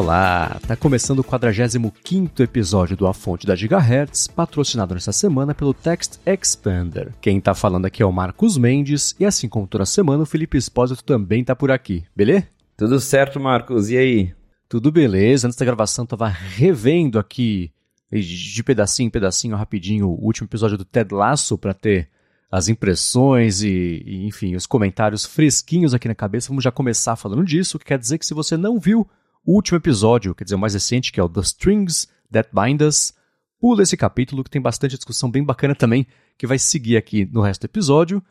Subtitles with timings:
[0.00, 5.74] Olá, tá começando o 45 episódio do A Fonte da Gigahertz, patrocinado nesta semana pelo
[5.74, 7.12] Text Expander.
[7.20, 10.56] Quem tá falando aqui é o Marcos Mendes, e assim como toda semana, o Felipe
[10.56, 12.48] Espósito também tá por aqui, beleza?
[12.78, 14.34] Tudo certo, Marcos, e aí?
[14.70, 17.70] Tudo beleza, antes da gravação tava revendo aqui,
[18.10, 22.08] de pedacinho em pedacinho, rapidinho, o último episódio do Ted Lasso para ter
[22.50, 26.48] as impressões e, e, enfim, os comentários fresquinhos aqui na cabeça.
[26.48, 29.06] Vamos já começar falando disso, que quer dizer que se você não viu
[29.44, 32.82] o último episódio, quer dizer, o mais recente, que é o The Strings That Bind
[32.82, 33.12] Us,
[33.60, 36.06] pula esse capítulo que tem bastante discussão bem bacana também,
[36.38, 38.22] que vai seguir aqui no resto do episódio.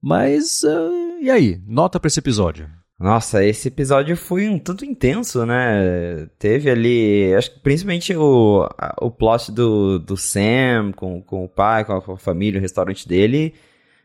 [0.00, 1.60] Mas, uh, e aí?
[1.66, 2.68] Nota para esse episódio?
[2.98, 6.26] Nossa, esse episódio foi um tanto intenso, né?
[6.38, 8.66] Teve ali, acho que principalmente o,
[9.00, 12.62] o plot do, do Sam com, com o pai, com a, com a família, o
[12.62, 13.52] restaurante dele,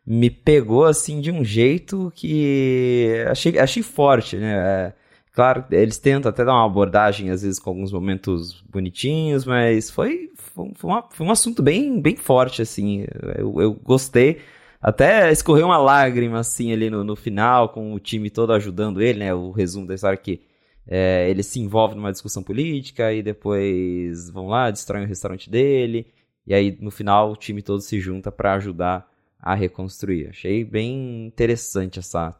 [0.05, 4.93] me pegou assim de um jeito que achei, achei forte, né?
[5.31, 9.89] É, claro, eles tentam até dar uma abordagem, às vezes com alguns momentos bonitinhos, mas
[9.89, 13.05] foi, foi, uma, foi um assunto bem, bem forte, assim.
[13.37, 14.41] Eu, eu gostei.
[14.81, 19.19] Até escorreu uma lágrima, assim, ali no, no final, com o time todo ajudando ele,
[19.19, 19.33] né?
[19.33, 20.41] O resumo da história que
[20.87, 26.07] é, ele se envolve numa discussão política e depois vão lá, destroem o restaurante dele.
[26.45, 30.29] E aí, no final, o time todo se junta para ajudar a reconstruir.
[30.29, 32.35] Achei bem interessante essa,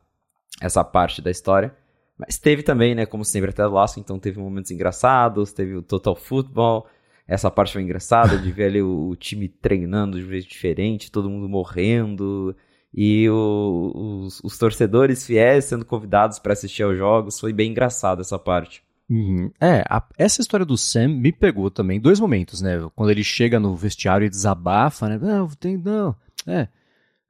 [0.60, 1.76] essa parte da história.
[2.24, 5.82] Mas teve também, né, como sempre, até o laço, então teve momentos engraçados, teve o
[5.82, 6.88] Total Football,
[7.28, 11.10] essa parte foi engraçada de ver ali o, o, time treinando de um jeito diferente,
[11.10, 12.56] todo mundo morrendo.
[12.94, 17.40] E o, os, os, torcedores fiéis sendo convidados para assistir aos jogos.
[17.40, 18.84] Foi bem engraçado essa parte.
[19.10, 19.50] Uhum.
[19.62, 22.86] É, a, essa história do Sam me pegou também dois momentos, né?
[22.94, 25.18] Quando ele chega no vestiário e desabafa, né?
[25.18, 26.14] Não, tem, não.
[26.46, 26.68] É.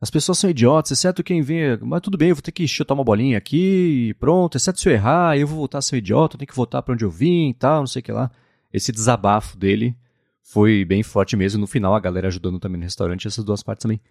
[0.01, 1.77] As pessoas são idiotas, exceto quem vem.
[1.81, 4.57] Mas tudo bem, eu vou ter que chutar uma bolinha aqui e pronto.
[4.57, 6.93] Exceto se eu errar, eu vou voltar a ser idiota, eu tenho que voltar para
[6.93, 8.31] onde eu vim e tal, não sei o que lá
[8.73, 9.95] esse desabafo dele
[10.41, 11.59] foi bem forte mesmo.
[11.59, 14.01] No final, a galera ajudando também no restaurante, essas duas partes também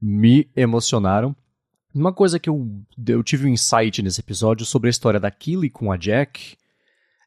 [0.00, 1.34] me emocionaram.
[1.94, 5.70] Uma coisa que eu, eu tive um insight nesse episódio sobre a história da Killy
[5.70, 6.56] com a Jack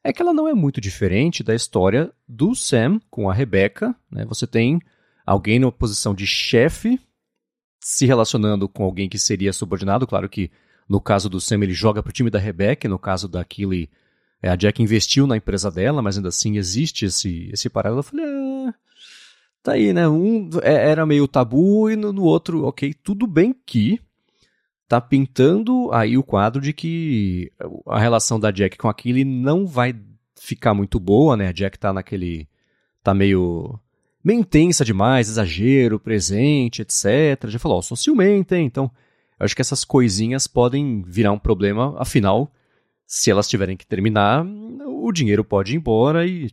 [0.04, 3.94] é que ela não é muito diferente da história do Sam com a Rebecca.
[4.10, 4.24] Né?
[4.26, 4.80] Você tem
[5.26, 6.98] alguém numa posição de chefe
[7.82, 10.06] se relacionando com alguém que seria subordinado.
[10.06, 10.50] Claro que
[10.88, 13.90] no caso do Sam ele joga pro time da Rebecca, no caso da Killy
[14.40, 18.00] é, a Jack investiu na empresa dela, mas ainda assim existe esse, esse paralelo.
[18.00, 18.74] Eu falei, ah,
[19.62, 20.08] tá aí, né?
[20.08, 24.00] Um é, era meio tabu e no, no, outro, ok, tudo bem que
[24.88, 27.50] tá pintando aí o quadro de que
[27.86, 29.94] a relação da Jack com a Killy não vai
[30.36, 31.48] ficar muito boa, né?
[31.48, 32.48] A Jack tá naquele.
[33.02, 33.78] tá meio.
[34.24, 37.48] Meio intensa demais, exagero, presente, etc.
[37.48, 38.66] Já falou, ó, sou ciumenta, hein?
[38.66, 38.90] Então,
[39.38, 42.50] acho que essas coisinhas podem virar um problema, afinal
[43.12, 44.42] se elas tiverem que terminar,
[44.86, 46.50] o dinheiro pode ir embora e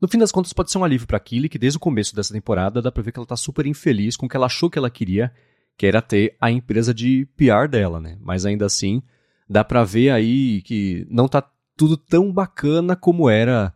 [0.00, 2.34] no fim das contas pode ser um alívio para Killy, que desde o começo dessa
[2.34, 4.76] temporada dá pra ver que ela tá super infeliz com o que ela achou que
[4.76, 5.32] ela queria,
[5.78, 8.18] que era ter a empresa de PR dela, né?
[8.20, 9.04] Mas ainda assim,
[9.48, 13.72] dá pra ver aí que não tá tudo tão bacana como era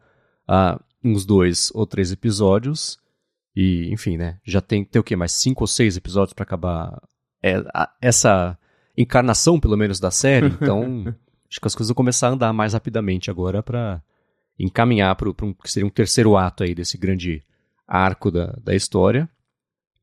[0.47, 2.99] há uns dois ou três episódios.
[3.61, 4.39] E, enfim, né?
[4.45, 5.17] Já tem, tem o quê?
[5.17, 7.03] Mais cinco ou seis episódios para acabar
[7.43, 8.57] é, a, essa
[8.97, 10.47] encarnação, pelo menos, da série.
[10.63, 11.13] Então,
[11.51, 14.01] Acho que as coisas vão começar a andar mais rapidamente agora para
[14.59, 17.43] encaminhar para um, que seria um terceiro ato aí desse grande
[17.87, 19.29] arco da, da história.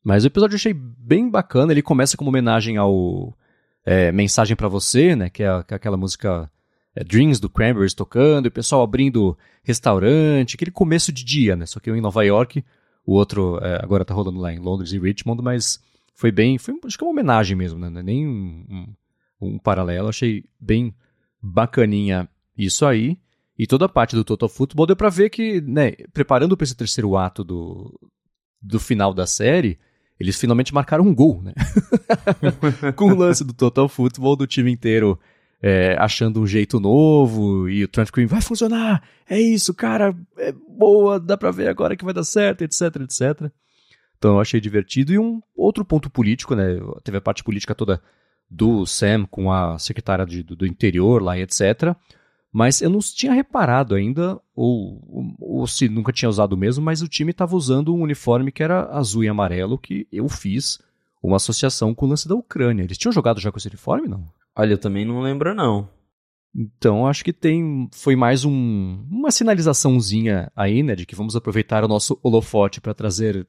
[0.04, 1.72] Mas o episódio eu achei bem bacana.
[1.72, 3.38] Ele começa como homenagem ao
[3.86, 5.30] é, Mensagem para Você, né?
[5.30, 6.52] Que é, que é aquela música
[6.96, 11.66] é, Dreams do Cranberries tocando, e o pessoal abrindo restaurante, aquele começo de dia, né?
[11.68, 12.66] Só que um em Nova York,
[13.06, 15.80] o outro é, agora tá rolando lá em Londres e Richmond, mas
[16.14, 16.58] foi bem.
[16.58, 18.00] Foi, acho que é uma homenagem mesmo, né?
[18.00, 20.08] É nem um, um, um paralelo.
[20.08, 20.94] Achei bem
[21.42, 22.28] bacaninha
[22.58, 23.18] isso aí.
[23.58, 26.76] E toda a parte do Total Football deu pra ver que, né, preparando para esse
[26.76, 27.98] terceiro ato do,
[28.62, 29.80] do final da série,
[30.20, 31.54] eles finalmente marcaram um gol, né?
[32.96, 35.18] Com o lance do Total Football do time inteiro
[35.68, 40.52] é, achando um jeito novo e o Trent Green vai funcionar, é isso, cara, é
[40.52, 43.52] boa, dá pra ver agora que vai dar certo, etc, etc.
[44.16, 45.12] Então eu achei divertido.
[45.12, 46.78] E um outro ponto político, né?
[47.04, 48.00] Teve a parte política toda
[48.48, 51.96] do Sam com a secretária de, do, do, interior lá e etc.
[52.54, 57.02] Mas eu não tinha reparado ainda, ou, ou, ou se nunca tinha usado mesmo, mas
[57.02, 60.78] o time estava usando um uniforme que era azul e amarelo, que eu fiz
[61.24, 62.84] uma associação com o lance da Ucrânia.
[62.84, 64.24] Eles tinham jogado já com esse uniforme, não?
[64.58, 65.90] Olha, eu também não lembro, não.
[66.56, 67.90] Então, acho que tem.
[67.94, 70.96] Foi mais um, uma sinalizaçãozinha aí, né?
[70.96, 73.46] De que vamos aproveitar o nosso holofote para trazer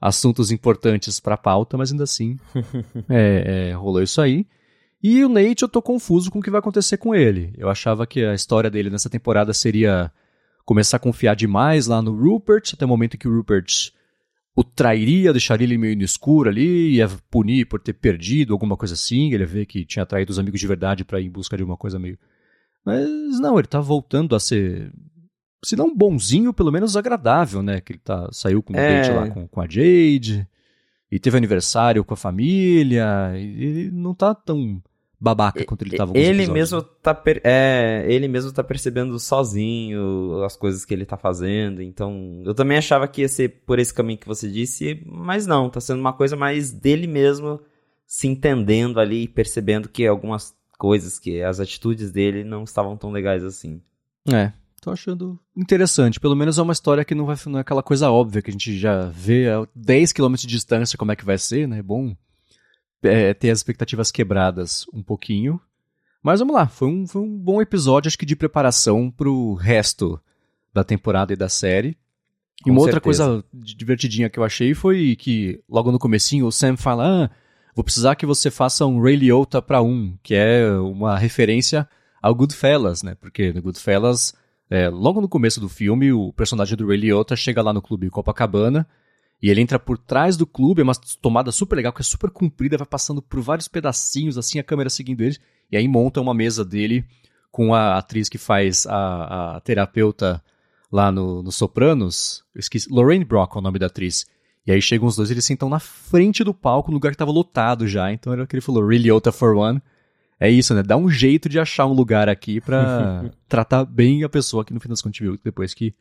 [0.00, 2.38] assuntos importantes para a pauta, mas ainda assim
[3.08, 4.46] é, é, rolou isso aí.
[5.02, 7.52] E o Nate, eu tô confuso com o que vai acontecer com ele.
[7.58, 10.10] Eu achava que a história dele nessa temporada seria
[10.64, 13.92] começar a confiar demais lá no Rupert, até o momento que o Rupert
[14.56, 18.94] o trairia, deixaria ele meio no escuro ali, ia punir por ter perdido alguma coisa
[18.94, 21.56] assim, ele ia ver que tinha traído os amigos de verdade para ir em busca
[21.56, 22.18] de alguma coisa meio...
[22.82, 24.90] Mas não, ele tá voltando a ser,
[25.62, 27.80] se não bonzinho, pelo menos agradável, né?
[27.80, 29.02] Que ele tá, saiu com um é...
[29.02, 30.48] date lá com, com a Jade,
[31.10, 34.80] e teve aniversário com a família, e ele não tá tão
[35.18, 37.40] babaca quanto ele tava Ele mesmo tá per...
[37.42, 41.82] é, ele mesmo tá percebendo sozinho as coisas que ele tá fazendo.
[41.82, 45.70] Então, eu também achava que ia ser por esse caminho que você disse, mas não,
[45.70, 47.60] tá sendo uma coisa mais dele mesmo
[48.06, 53.10] se entendendo ali e percebendo que algumas coisas que as atitudes dele não estavam tão
[53.10, 53.80] legais assim.
[54.30, 56.20] É, tô achando interessante.
[56.20, 58.52] Pelo menos é uma história que não, vai, não é aquela coisa óbvia que a
[58.52, 61.78] gente já vê a 10 km de distância como é que vai ser, né?
[61.78, 62.14] É bom
[63.02, 65.60] é, ter as expectativas quebradas um pouquinho.
[66.22, 70.20] Mas vamos lá, foi um, foi um bom episódio, acho que de preparação pro resto
[70.72, 71.96] da temporada e da série.
[72.64, 76.76] E uma outra coisa divertidinha que eu achei foi que logo no comecinho o Sam
[76.76, 77.30] fala: ah,
[77.74, 81.88] vou precisar que você faça um Ray Liotta pra um, que é uma referência
[82.20, 83.14] ao Goodfellas, né?
[83.14, 84.34] Porque no Goodfellas,
[84.68, 88.10] é, logo no começo do filme, o personagem do Ray Liotta chega lá no clube
[88.10, 88.86] Copacabana
[89.42, 92.30] e ele entra por trás do clube, é uma tomada super legal, que é super
[92.30, 95.36] comprida, vai passando por vários pedacinhos, assim, a câmera seguindo ele.
[95.70, 97.04] E aí monta uma mesa dele
[97.50, 100.42] com a atriz que faz a, a terapeuta
[100.90, 102.44] lá no, no Sopranos.
[102.54, 104.26] Eu esqueci, Lorraine Brock é o nome da atriz.
[104.66, 107.30] E aí chegam os dois, eles sentam na frente do palco, no lugar que tava
[107.30, 108.12] lotado já.
[108.12, 109.80] Então era o que ele falou, really Ota for one.
[110.40, 110.82] É isso, né?
[110.82, 114.80] Dá um jeito de achar um lugar aqui pra tratar bem a pessoa que no
[114.80, 115.94] fim das contas viu depois que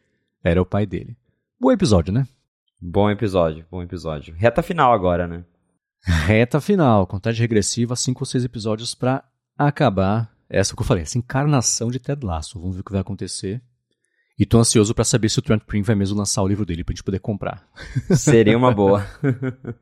[0.44, 1.16] era o pai dele.
[1.60, 2.28] Bom episódio, né?
[2.82, 4.36] Bom episódio, bom episódio.
[4.38, 5.44] Reta final agora, né?
[6.04, 9.24] Reta final, contagem regressiva, cinco ou seis episódios para
[9.58, 12.60] acabar essa que eu falei, essa encarnação de Ted Lasso.
[12.60, 13.62] Vamos ver o que vai acontecer.
[14.38, 16.84] E tô ansioso para saber se o Trent Prim vai mesmo lançar o livro dele
[16.84, 17.66] pra gente poder comprar.
[18.12, 19.06] Seria uma boa.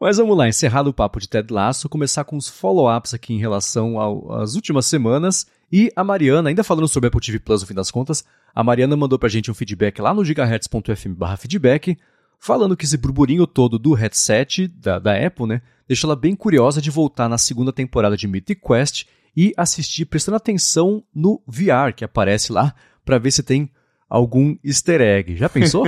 [0.00, 3.38] Mas vamos lá, encerrado o papo de Ted Lasso, começar com os follow-ups aqui em
[3.38, 5.46] relação às últimas semanas.
[5.72, 8.24] E a Mariana, ainda falando sobre Apple TV Plus no fim das contas,
[8.54, 11.96] a Mariana mandou pra gente um feedback lá no gigahertz.fm feedback,
[12.38, 16.80] falando que esse burburinho todo do headset da, da Apple, né, deixa ela bem curiosa
[16.80, 19.04] de voltar na segunda temporada de Mythic Quest
[19.36, 22.74] e assistir prestando atenção no VR que aparece lá,
[23.04, 23.70] para ver se tem
[24.08, 25.36] algum easter egg.
[25.36, 25.84] Já pensou?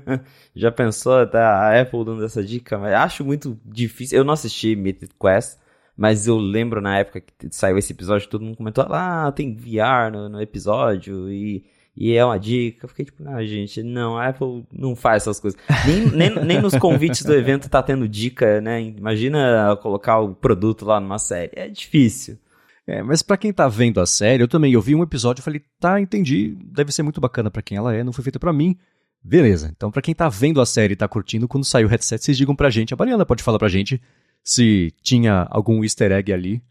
[0.56, 1.26] Já pensou?
[1.26, 4.18] Tá a Apple dando essa dica, mas acho muito difícil.
[4.18, 5.58] Eu não assisti Mythic Quest,
[5.98, 10.12] mas eu lembro na época que saiu esse episódio, todo mundo comentou: ah, tem VR
[10.12, 11.64] no, no episódio e,
[11.96, 12.84] e é uma dica.
[12.84, 15.58] Eu fiquei tipo, ah, gente, não, a Apple não faz essas coisas.
[15.84, 18.80] Nem, nem, nem nos convites do evento tá tendo dica, né?
[18.80, 21.50] Imagina colocar o produto lá numa série.
[21.56, 22.38] É difícil.
[22.86, 25.44] É, mas para quem tá vendo a série, eu também eu vi um episódio e
[25.44, 28.52] falei, tá, entendi, deve ser muito bacana para quem ela é, não foi feita para
[28.52, 28.78] mim.
[29.20, 29.68] Beleza.
[29.76, 32.36] Então, para quem tá vendo a série e tá curtindo, quando sair o headset, vocês
[32.36, 32.94] digam pra gente.
[32.94, 34.00] A Mariana pode falar pra gente
[34.48, 36.62] se tinha algum easter egg ali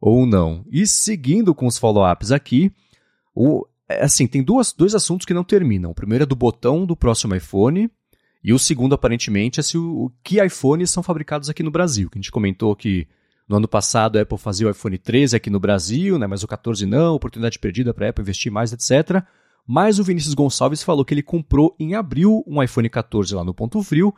[0.00, 0.64] ou não.
[0.68, 2.72] E seguindo com os follow-ups aqui,
[3.32, 5.92] o, é, assim, tem duas, dois assuntos que não terminam.
[5.92, 7.88] O primeiro é do botão do próximo iPhone,
[8.42, 12.10] e o segundo, aparentemente, é se o, o que iPhones são fabricados aqui no Brasil.
[12.10, 13.06] Que a gente comentou que
[13.48, 16.48] no ano passado, a Apple fazia o iPhone 13 aqui no Brasil, né, mas o
[16.48, 19.22] 14 não, oportunidade perdida para a Apple investir mais, etc.
[19.64, 23.54] Mas o Vinícius Gonçalves falou que ele comprou em abril um iPhone 14 lá no
[23.54, 24.12] Ponto Frio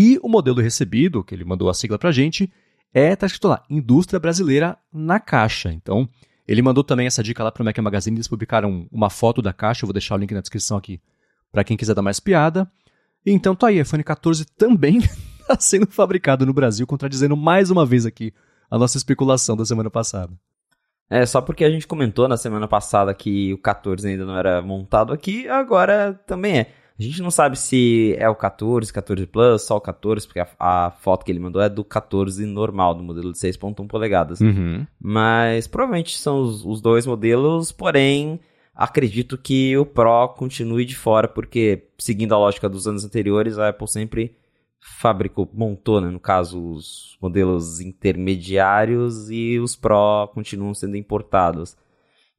[0.00, 2.48] e o modelo recebido, que ele mandou a sigla para a gente,
[2.94, 5.72] é, tá escrito lá, Indústria Brasileira na caixa.
[5.72, 6.08] Então,
[6.46, 9.52] ele mandou também essa dica lá para o Mac Magazine, eles publicaram uma foto da
[9.52, 11.00] caixa, eu vou deixar o link na descrição aqui
[11.50, 12.70] para quem quiser dar mais piada.
[13.26, 18.06] Então tá aí, iPhone 14 também está sendo fabricado no Brasil, contradizendo mais uma vez
[18.06, 18.32] aqui
[18.70, 20.32] a nossa especulação da semana passada.
[21.10, 24.62] É, só porque a gente comentou na semana passada que o 14 ainda não era
[24.62, 26.72] montado aqui, agora também é.
[26.98, 30.48] A gente não sabe se é o 14, 14 Plus, só o 14, porque a,
[30.58, 34.40] a foto que ele mandou é do 14 normal, do modelo de 6.1 polegadas.
[34.40, 34.84] Uhum.
[35.00, 38.40] Mas provavelmente são os, os dois modelos, porém
[38.74, 43.68] acredito que o Pro continue de fora, porque seguindo a lógica dos anos anteriores, a
[43.68, 44.36] Apple sempre
[44.80, 51.76] fabricou, montou, né, no caso, os modelos intermediários e os Pro continuam sendo importados.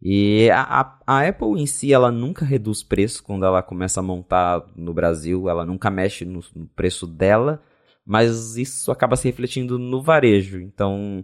[0.02, 4.66] E a, a, Apple em si, ela nunca reduz preço quando ela começa a montar
[4.76, 7.62] no Brasil, ela nunca mexe no, no preço dela,
[8.06, 10.62] mas isso acaba se refletindo no varejo.
[10.62, 11.24] Então,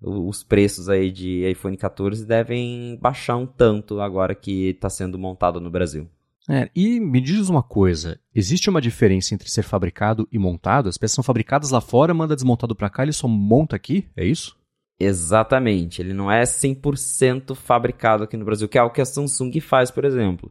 [0.00, 5.60] os preços aí de iPhone 14 devem baixar um tanto agora que está sendo montado
[5.60, 6.08] no Brasil.
[6.48, 10.88] É, e me diz uma coisa: existe uma diferença entre ser fabricado e montado?
[10.88, 14.08] As peças são fabricadas lá fora, manda desmontado para cá, ele só monta aqui?
[14.16, 14.56] É isso?
[15.02, 16.00] Exatamente.
[16.00, 19.90] Ele não é 100% fabricado aqui no Brasil, que é o que a Samsung faz,
[19.90, 20.50] por exemplo.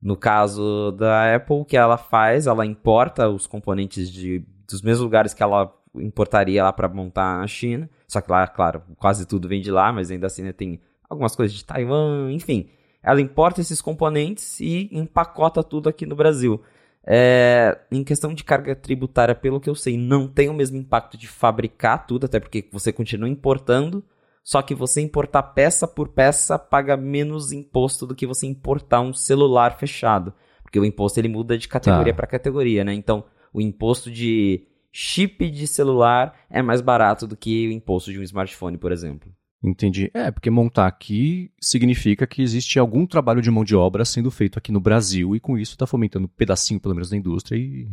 [0.00, 5.04] No caso da Apple, o que ela faz, ela importa os componentes de, dos mesmos
[5.04, 7.88] lugares que ela importaria lá para montar na China.
[8.08, 11.36] Só que lá, claro, quase tudo vem de lá, mas ainda assim né, tem algumas
[11.36, 12.68] coisas de Taiwan, enfim.
[13.02, 16.62] Ela importa esses componentes e empacota tudo aqui no Brasil.
[17.04, 21.16] É, em questão de carga tributária, pelo que eu sei, não tem o mesmo impacto
[21.16, 24.04] de fabricar tudo, até porque você continua importando,
[24.44, 29.12] só que você importar peça por peça paga menos imposto do que você importar um
[29.12, 30.32] celular fechado,
[30.62, 32.16] porque o imposto ele muda de categoria tá.
[32.16, 32.94] para categoria, né?
[32.94, 38.18] Então, o imposto de chip de celular é mais barato do que o imposto de
[38.18, 39.32] um smartphone, por exemplo.
[39.62, 40.10] Entendi.
[40.12, 44.58] É, porque montar aqui significa que existe algum trabalho de mão de obra sendo feito
[44.58, 47.88] aqui no Brasil e com isso está fomentando um pedacinho, pelo menos, da indústria e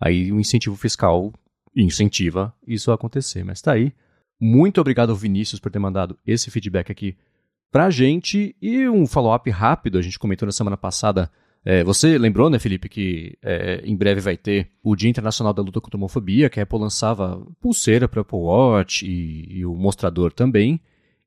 [0.00, 1.32] aí o incentivo fiscal
[1.76, 3.44] incentiva isso a acontecer.
[3.44, 3.92] Mas tá aí.
[4.40, 7.16] Muito obrigado ao Vinícius por ter mandado esse feedback aqui
[7.70, 9.96] pra gente e um follow-up rápido.
[9.96, 11.30] A gente comentou na semana passada
[11.64, 15.62] é, você lembrou, né, Felipe, que é, em breve vai ter o Dia Internacional da
[15.62, 19.74] Luta contra a Homofobia, que a Apple lançava pulseira para Apple Watch e, e, o
[19.74, 20.80] mostrador também.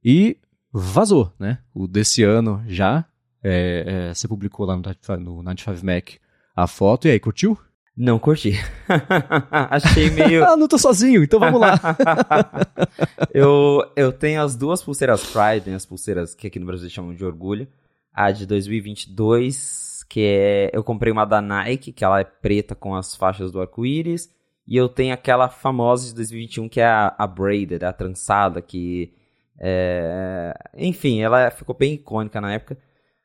[0.03, 0.37] E
[0.71, 1.59] vazou, né?
[1.73, 3.05] O desse ano já.
[3.43, 4.83] É, é você publicou lá no,
[5.19, 6.09] no 95 Mac
[6.55, 7.07] a foto.
[7.07, 7.57] E aí, curtiu?
[7.95, 8.53] Não curti.
[9.51, 10.43] Achei meio.
[10.49, 11.79] ah, não tô sozinho, então vamos lá.
[13.31, 17.13] eu, eu tenho as duas pulseiras Pride, né, as pulseiras que aqui no Brasil chamam
[17.13, 17.67] de orgulho.
[18.11, 22.95] A de 2022 que é eu comprei uma da Nike, que ela é preta com
[22.95, 24.33] as faixas do arco-íris,
[24.67, 29.13] e eu tenho aquela famosa de 2021 que é a, a braided, a trançada, que
[29.59, 30.53] é...
[30.77, 32.77] enfim, ela ficou bem icônica na época.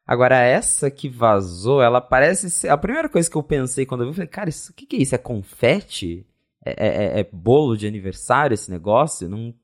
[0.07, 4.07] Agora essa que vazou, ela parece ser a primeira coisa que eu pensei quando eu
[4.07, 5.15] vi, eu falei, cara, isso, o que, que é isso?
[5.15, 6.27] É confete?
[6.65, 9.29] É, é, é, bolo de aniversário esse negócio?
[9.29, 9.55] Não,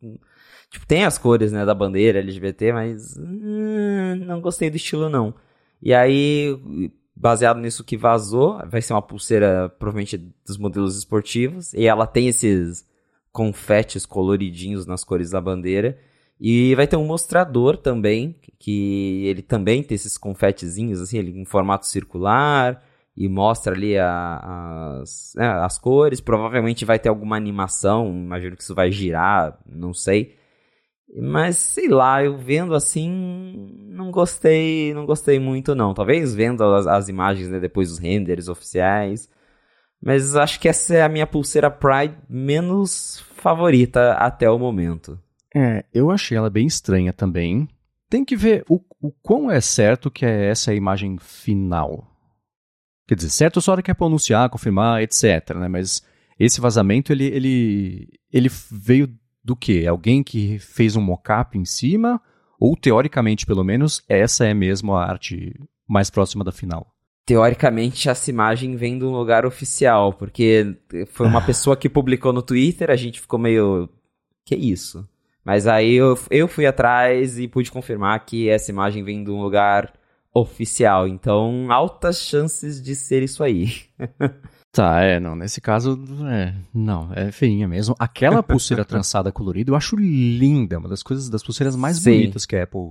[0.71, 5.35] tipo, tem as cores, né, da bandeira LGBT, mas hum, não gostei do estilo não.
[5.81, 6.59] E aí
[7.15, 10.17] baseado nisso que vazou, vai ser uma pulseira provavelmente
[10.47, 12.87] dos modelos esportivos, e ela tem esses
[13.33, 15.99] confetes coloridinhos nas cores da bandeira.
[16.41, 21.45] E vai ter um mostrador também, que ele também tem esses confetezinhos, assim, ele em
[21.45, 22.83] formato circular,
[23.17, 26.21] e mostra ali a, as, é, as cores.
[26.21, 30.37] Provavelmente vai ter alguma animação, imagino que isso vai girar, não sei.
[31.17, 35.95] Mas sei lá, eu vendo assim, não gostei, não gostei muito não.
[35.95, 39.29] Talvez vendo as, as imagens né, depois dos renders oficiais.
[40.03, 45.19] Mas acho que essa é a minha pulseira Pride menos favorita até o momento.
[45.55, 47.69] É, eu achei ela bem estranha também.
[48.11, 52.11] Tem que ver o, o quão é certo que é essa imagem final.
[53.07, 55.55] Quer dizer, certo só hora que é pra anunciar, confirmar, etc.
[55.57, 55.69] Né?
[55.69, 56.03] Mas
[56.39, 59.09] esse vazamento ele, ele, ele veio
[59.45, 59.87] do que?
[59.87, 62.21] Alguém que fez um mockup em cima?
[62.59, 65.55] Ou, teoricamente, pelo menos, essa é mesmo a arte
[65.87, 66.95] mais próxima da final?
[67.27, 70.77] Teoricamente, essa imagem vem de um lugar oficial, porque
[71.09, 73.89] foi uma pessoa que publicou no Twitter, a gente ficou meio.
[74.47, 75.07] Que isso?
[75.45, 79.43] Mas aí eu, eu fui atrás e pude confirmar que essa imagem vem de um
[79.43, 79.93] lugar
[80.35, 81.07] oficial.
[81.07, 83.73] Então, altas chances de ser isso aí.
[84.75, 85.97] Tá, é, não, nesse caso,
[86.29, 87.95] é, não, é feinha mesmo.
[87.97, 92.11] Aquela pulseira trançada colorida eu acho linda, uma das coisas, das pulseiras mais Sim.
[92.11, 92.91] bonitas que a Apple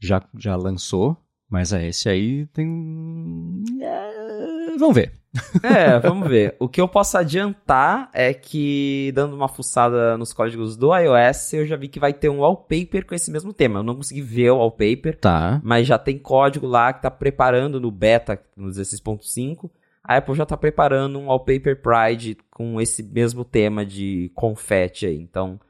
[0.00, 1.16] já, já lançou,
[1.48, 3.62] mas é, esse aí tem...
[3.80, 5.12] É, vamos ver.
[5.62, 6.56] É, vamos ver.
[6.58, 11.66] O que eu posso adiantar é que, dando uma fuçada nos códigos do iOS, eu
[11.66, 13.78] já vi que vai ter um wallpaper com esse mesmo tema.
[13.78, 15.60] Eu não consegui ver o wallpaper, tá.
[15.62, 19.70] mas já tem código lá que tá preparando no beta, no 16.5,
[20.04, 25.16] a Apple já está preparando um wallpaper Pride com esse mesmo tema de confete aí.
[25.16, 25.60] Então,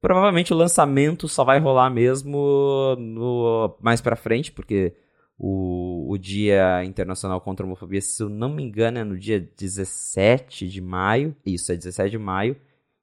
[0.00, 4.94] provavelmente o lançamento só vai rolar mesmo no, mais para frente, porque
[5.38, 9.40] o, o Dia Internacional contra a Homofobia, se eu não me engano, é no dia
[9.40, 11.36] 17 de maio.
[11.46, 12.56] Isso, é 17 de maio.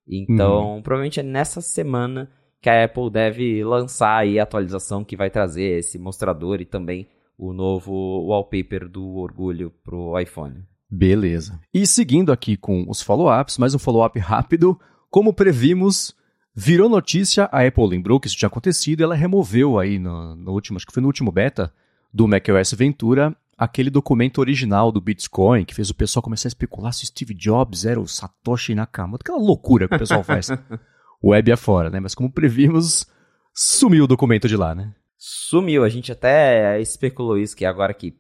[0.08, 0.82] Então, uhum.
[0.82, 2.30] provavelmente é nessa semana
[2.62, 7.08] que a Apple deve lançar aí a atualização que vai trazer esse mostrador e também
[7.38, 10.64] o novo wallpaper do orgulho pro iPhone.
[10.90, 11.60] Beleza.
[11.74, 14.80] E seguindo aqui com os follow-ups, mais um follow-up rápido.
[15.10, 16.16] Como previmos,
[16.56, 20.52] virou notícia, a Apple lembrou que isso tinha acontecido e ela removeu aí no, no
[20.52, 21.74] último, acho que foi no último beta
[22.14, 26.94] do macOS Ventura, aquele documento original do Bitcoin, que fez o pessoal começar a especular
[26.94, 30.50] se Steve Jobs era o Satoshi Nakamoto, aquela loucura que o pessoal faz.
[31.24, 32.00] Web afora, né?
[32.00, 33.08] Mas como previmos,
[33.54, 34.94] sumiu o documento de lá, né?
[35.26, 35.84] Sumiu.
[35.84, 38.16] A gente até especulou isso, que agora que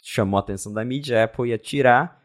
[0.00, 2.22] chamou a atenção da mídia, a Apple ia tirar.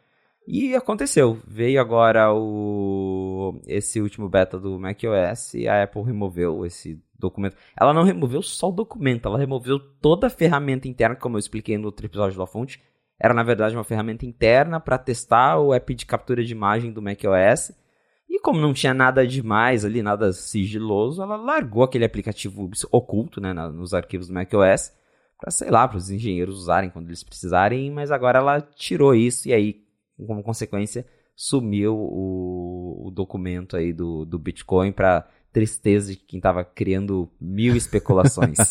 [0.47, 1.39] E aconteceu.
[1.47, 7.55] Veio agora o esse último beta do macOS e a Apple removeu esse documento.
[7.79, 11.77] Ela não removeu só o documento, ela removeu toda a ferramenta interna, como eu expliquei
[11.77, 12.81] no outro episódio da fonte.
[13.19, 17.01] era na verdade uma ferramenta interna para testar o app de captura de imagem do
[17.01, 17.71] macOS.
[18.31, 23.53] E como não tinha nada demais ali, nada sigiloso, ela largou aquele aplicativo oculto né,
[23.53, 24.93] nos arquivos do macOS
[25.37, 29.49] para, sei lá, para os engenheiros usarem quando eles precisarem, mas agora ela tirou isso
[29.49, 29.83] e aí,
[30.25, 36.63] como consequência, sumiu o, o documento aí do, do Bitcoin para tristeza de quem estava
[36.63, 38.59] criando mil especulações.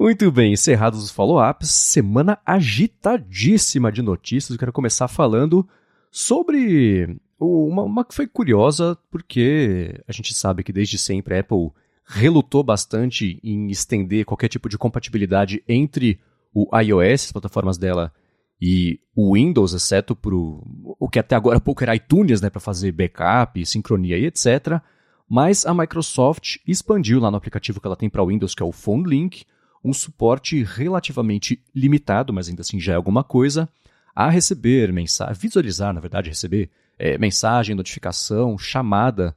[0.00, 4.52] Muito bem, encerrados os follow-ups, semana agitadíssima de notícias.
[4.52, 5.68] Eu quero começar falando
[6.12, 11.70] sobre uma, uma, que foi curiosa, porque a gente sabe que desde sempre a Apple
[12.04, 16.20] relutou bastante em estender qualquer tipo de compatibilidade entre
[16.54, 18.12] o iOS, as plataformas dela,
[18.60, 22.92] e o Windows, exceto para o que até agora pouco era iTunes, né, para fazer
[22.92, 24.80] backup, sincronia e etc.
[25.28, 28.70] Mas a Microsoft expandiu lá no aplicativo que ela tem para Windows, que é o
[28.70, 29.44] Phone Link,
[29.82, 33.68] um suporte relativamente limitado, mas ainda assim já é alguma coisa,
[34.14, 39.36] a receber mensagem, visualizar, na verdade, receber é, mensagem, notificação, chamada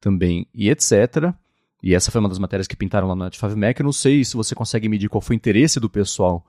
[0.00, 1.32] também e etc.
[1.82, 3.78] E essa foi uma das matérias que pintaram lá no Net5 Mac.
[3.78, 6.44] Eu não sei se você consegue medir qual foi o interesse do pessoal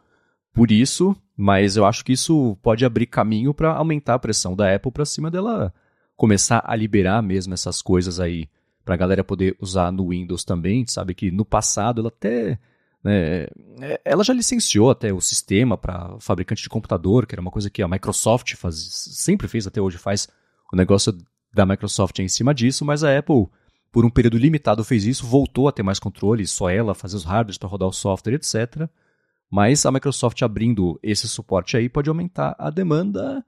[0.53, 4.73] por isso, mas eu acho que isso pode abrir caminho para aumentar a pressão da
[4.73, 5.73] Apple para cima dela
[6.15, 8.49] começar a liberar mesmo essas coisas aí
[8.83, 10.85] para a galera poder usar no Windows também.
[10.87, 12.57] Sabe que no passado ela até
[13.07, 13.47] né,
[13.79, 17.69] é, ela já licenciou até o sistema para fabricante de computador, que era uma coisa
[17.69, 20.27] que a Microsoft faz, sempre fez, até hoje faz
[20.73, 21.17] o negócio
[21.53, 23.47] da Microsoft em cima disso, mas a Apple,
[23.93, 27.23] por um período limitado, fez isso, voltou a ter mais controle, só ela fazer os
[27.23, 28.89] hardwares para rodar o software, etc.
[29.49, 33.43] Mas a Microsoft abrindo esse suporte aí pode aumentar a demanda.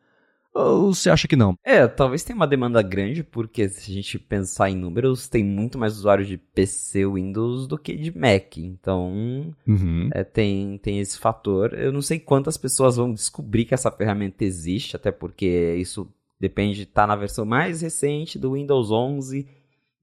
[0.60, 1.56] Ou você acha que não?
[1.64, 5.78] É, talvez tenha uma demanda grande, porque se a gente pensar em números, tem muito
[5.78, 8.58] mais usuários de PC Windows do que de Mac.
[8.58, 10.10] Então, uhum.
[10.14, 11.74] é, tem, tem esse fator.
[11.74, 16.76] Eu não sei quantas pessoas vão descobrir que essa ferramenta existe, até porque isso depende
[16.76, 19.48] de estar tá na versão mais recente do Windows 11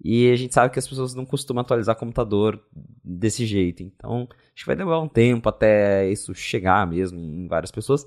[0.03, 2.63] e a gente sabe que as pessoas não costumam atualizar computador
[3.03, 3.83] desse jeito.
[3.83, 8.07] Então, acho que vai demorar um tempo até isso chegar mesmo em várias pessoas.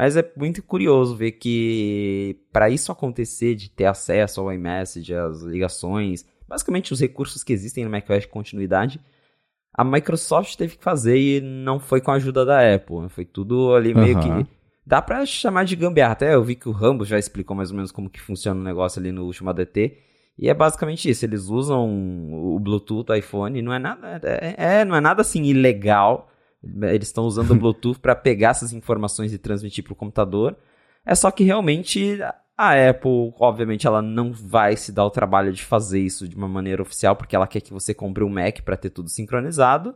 [0.00, 5.42] Mas é muito curioso ver que para isso acontecer, de ter acesso ao iMessage, às
[5.42, 8.98] ligações, basicamente os recursos que existem no macOS de continuidade,
[9.74, 13.10] a Microsoft teve que fazer e não foi com a ajuda da Apple.
[13.10, 14.44] Foi tudo ali meio uhum.
[14.44, 14.50] que.
[14.86, 16.12] Dá pra chamar de gambiarra.
[16.12, 18.64] Até eu vi que o Rambo já explicou mais ou menos como que funciona o
[18.64, 19.98] negócio ali no último ADT.
[20.38, 21.86] E é basicamente isso, eles usam
[22.54, 26.30] o Bluetooth do iPhone, não é nada, é, é não é nada assim ilegal.
[26.62, 30.56] Eles estão usando o Bluetooth para pegar essas informações e transmitir para o computador.
[31.04, 32.18] É só que realmente
[32.62, 36.46] a Apple, obviamente, ela não vai se dar o trabalho de fazer isso de uma
[36.46, 39.94] maneira oficial, porque ela quer que você compre um Mac para ter tudo sincronizado.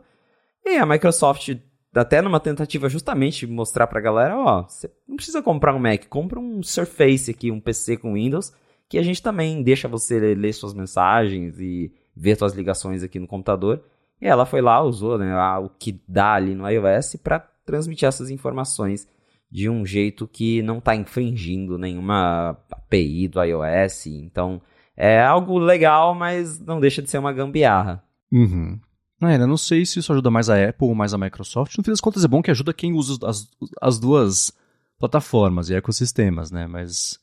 [0.65, 1.55] E a Microsoft,
[1.93, 5.79] até numa tentativa justamente de mostrar para a galera, ó, você não precisa comprar um
[5.79, 8.51] Mac, compra um Surface aqui, um PC com Windows,
[8.89, 13.27] que a gente também deixa você ler suas mensagens e ver suas ligações aqui no
[13.27, 13.83] computador.
[14.21, 18.29] E ela foi lá, usou né, o que dá ali no iOS para transmitir essas
[18.29, 19.07] informações
[19.51, 24.07] de um jeito que não está infringindo nenhuma API do iOS.
[24.07, 24.61] Então
[24.95, 28.03] é algo legal, mas não deixa de ser uma gambiarra.
[28.31, 28.79] Uhum.
[29.21, 31.77] É, eu não sei se isso ajuda mais a Apple ou mais a Microsoft.
[31.77, 33.47] No fim das contas, é bom que ajuda quem usa as,
[33.81, 34.51] as duas
[34.99, 36.67] plataformas e ecossistemas, né?
[36.67, 37.19] Mas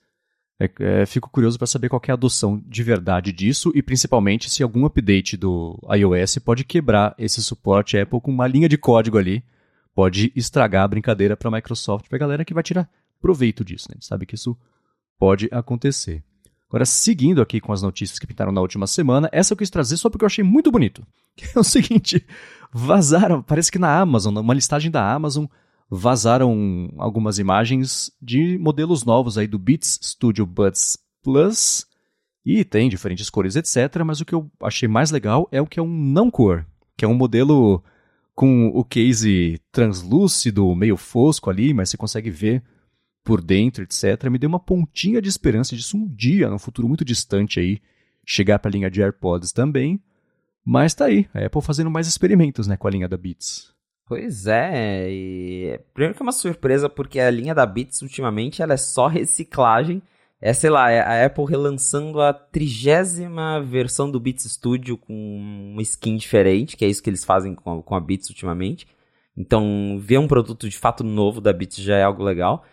[0.60, 4.48] é, é, fico curioso para saber qual é a adoção de verdade disso e principalmente
[4.48, 9.18] se algum update do iOS pode quebrar esse suporte Apple com uma linha de código
[9.18, 9.42] ali,
[9.94, 12.88] pode estragar a brincadeira para a Microsoft, para a galera que vai tirar
[13.20, 13.88] proveito disso.
[13.88, 13.94] Né?
[13.94, 14.56] A gente sabe que isso
[15.18, 16.22] pode acontecer.
[16.68, 19.96] Agora, seguindo aqui com as notícias que pintaram na última semana, essa eu quis trazer
[19.98, 21.06] só porque eu achei muito bonito.
[21.34, 22.26] Que é o seguinte:
[22.70, 25.46] vazaram, parece que na Amazon, uma listagem da Amazon,
[25.94, 31.86] vazaram algumas imagens de modelos novos aí do Beats Studio Buds Plus.
[32.46, 34.02] E tem diferentes cores, etc.
[34.04, 37.04] Mas o que eu achei mais legal é o que é um não cor, que
[37.04, 37.84] é um modelo
[38.34, 42.62] com o case translúcido, meio fosco ali, mas você consegue ver
[43.22, 44.30] por dentro, etc.
[44.30, 47.78] Me deu uma pontinha de esperança disso um dia, num futuro muito distante aí,
[48.26, 50.02] chegar para a linha de AirPods também.
[50.64, 53.71] Mas tá aí, a Apple fazendo mais experimentos né, com a linha da Beats.
[54.12, 58.74] Pois é, e primeiro que é uma surpresa porque a linha da Beats ultimamente ela
[58.74, 60.02] é só reciclagem.
[60.38, 65.80] É, sei lá, é a Apple relançando a trigésima versão do Beats Studio com uma
[65.80, 68.86] skin diferente, que é isso que eles fazem com a, com a Beats ultimamente.
[69.34, 72.66] Então, ver um produto de fato novo da Beats já é algo legal.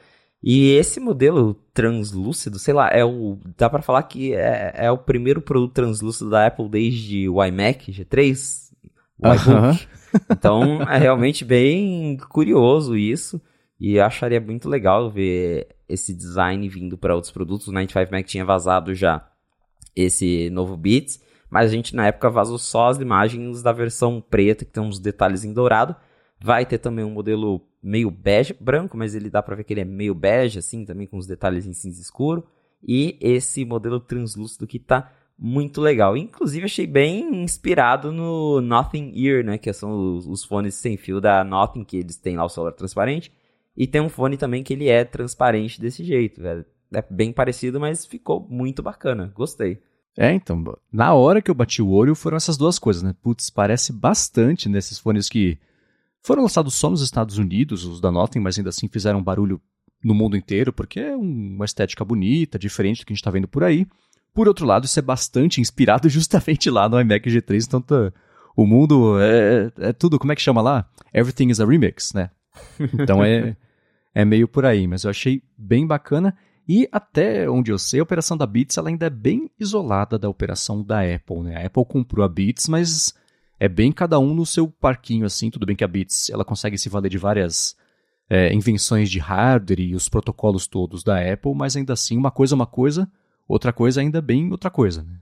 [0.44, 3.40] E esse modelo translúcido, sei lá, é o.
[3.58, 7.94] Dá para falar que é, é, o primeiro produto translúcido da Apple desde o iMac
[7.94, 8.74] G3,
[9.18, 9.88] o iBook.
[10.30, 13.42] Então é realmente bem curioso isso.
[13.80, 17.68] E eu acharia muito legal ver esse design vindo para outros produtos.
[17.68, 19.28] O 95 Mac tinha vazado já
[19.96, 21.20] esse novo Beats,
[21.50, 25.00] mas a gente na época vazou só as imagens da versão preta, que tem uns
[25.00, 25.96] detalhes em dourado.
[26.42, 29.82] Vai ter também um modelo meio bege, branco, mas ele dá para ver que ele
[29.82, 32.46] é meio bege, assim, também com os detalhes em cinza escuro.
[32.86, 36.18] E esse modelo translúcido que tá muito legal.
[36.18, 39.58] Inclusive, achei bem inspirado no Nothing Ear, né?
[39.58, 42.74] Que são os, os fones sem fio da Nothing, que eles têm lá o celular
[42.74, 43.32] transparente.
[43.76, 46.66] E tem um fone também que ele é transparente desse jeito, velho.
[46.94, 49.32] É bem parecido, mas ficou muito bacana.
[49.34, 49.82] Gostei.
[50.18, 53.16] É, então, na hora que eu bati o olho foram essas duas coisas, né?
[53.22, 55.58] Putz, parece bastante nesses fones que
[56.22, 59.62] foram lançados só nos Estados Unidos, os da Nothing, mas ainda assim fizeram barulho
[60.04, 63.48] no mundo inteiro, porque é uma estética bonita, diferente do que a gente está vendo
[63.48, 63.88] por aí.
[64.34, 68.12] Por outro lado, isso é bastante inspirado justamente lá no iMac G3, então tá,
[68.56, 70.90] o mundo é, é, tudo, como é que chama lá?
[71.14, 72.30] Everything is a remix, né?
[72.94, 73.56] Então é,
[74.14, 76.36] é meio por aí, mas eu achei bem bacana.
[76.68, 80.30] E até onde eu sei, a operação da Beats ela ainda é bem isolada da
[80.30, 81.56] operação da Apple, né?
[81.56, 83.16] A Apple comprou a Beats, mas
[83.60, 85.50] é bem cada um no seu parquinho, assim.
[85.50, 87.76] Tudo bem que a Beats ela consegue se valer de várias
[88.30, 92.54] é, invenções de hardware e os protocolos todos da Apple, mas ainda assim, uma coisa
[92.54, 93.10] é uma coisa,
[93.50, 95.20] outra coisa ainda bem outra coisa, né?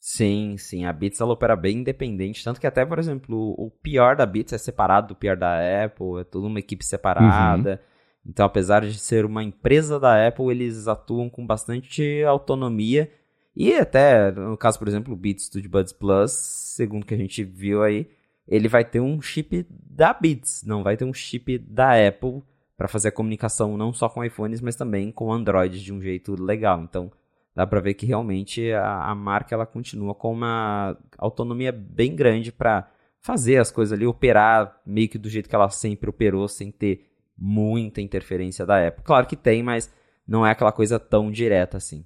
[0.00, 4.16] Sim, sim, a Beats ela opera bem independente, tanto que até, por exemplo, o pior
[4.16, 7.72] da Beats é separado do pior da Apple, é toda uma equipe separada.
[7.72, 8.30] Uhum.
[8.30, 13.10] Então, apesar de ser uma empresa da Apple, eles atuam com bastante autonomia.
[13.56, 17.42] E até, no caso, por exemplo, o Beats Studio Buds Plus, segundo que a gente
[17.42, 18.08] viu aí,
[18.46, 22.42] ele vai ter um chip da Beats, não vai ter um chip da Apple
[22.76, 26.40] para fazer a comunicação não só com iPhones, mas também com Android de um jeito
[26.40, 26.80] legal.
[26.82, 27.10] Então,
[27.58, 32.52] dá para ver que realmente a, a, marca ela continua com uma autonomia bem grande
[32.52, 36.70] para fazer as coisas ali, operar meio que do jeito que ela sempre operou, sem
[36.70, 39.02] ter muita interferência da Apple.
[39.02, 39.92] Claro que tem, mas
[40.24, 42.04] não é aquela coisa tão direta assim.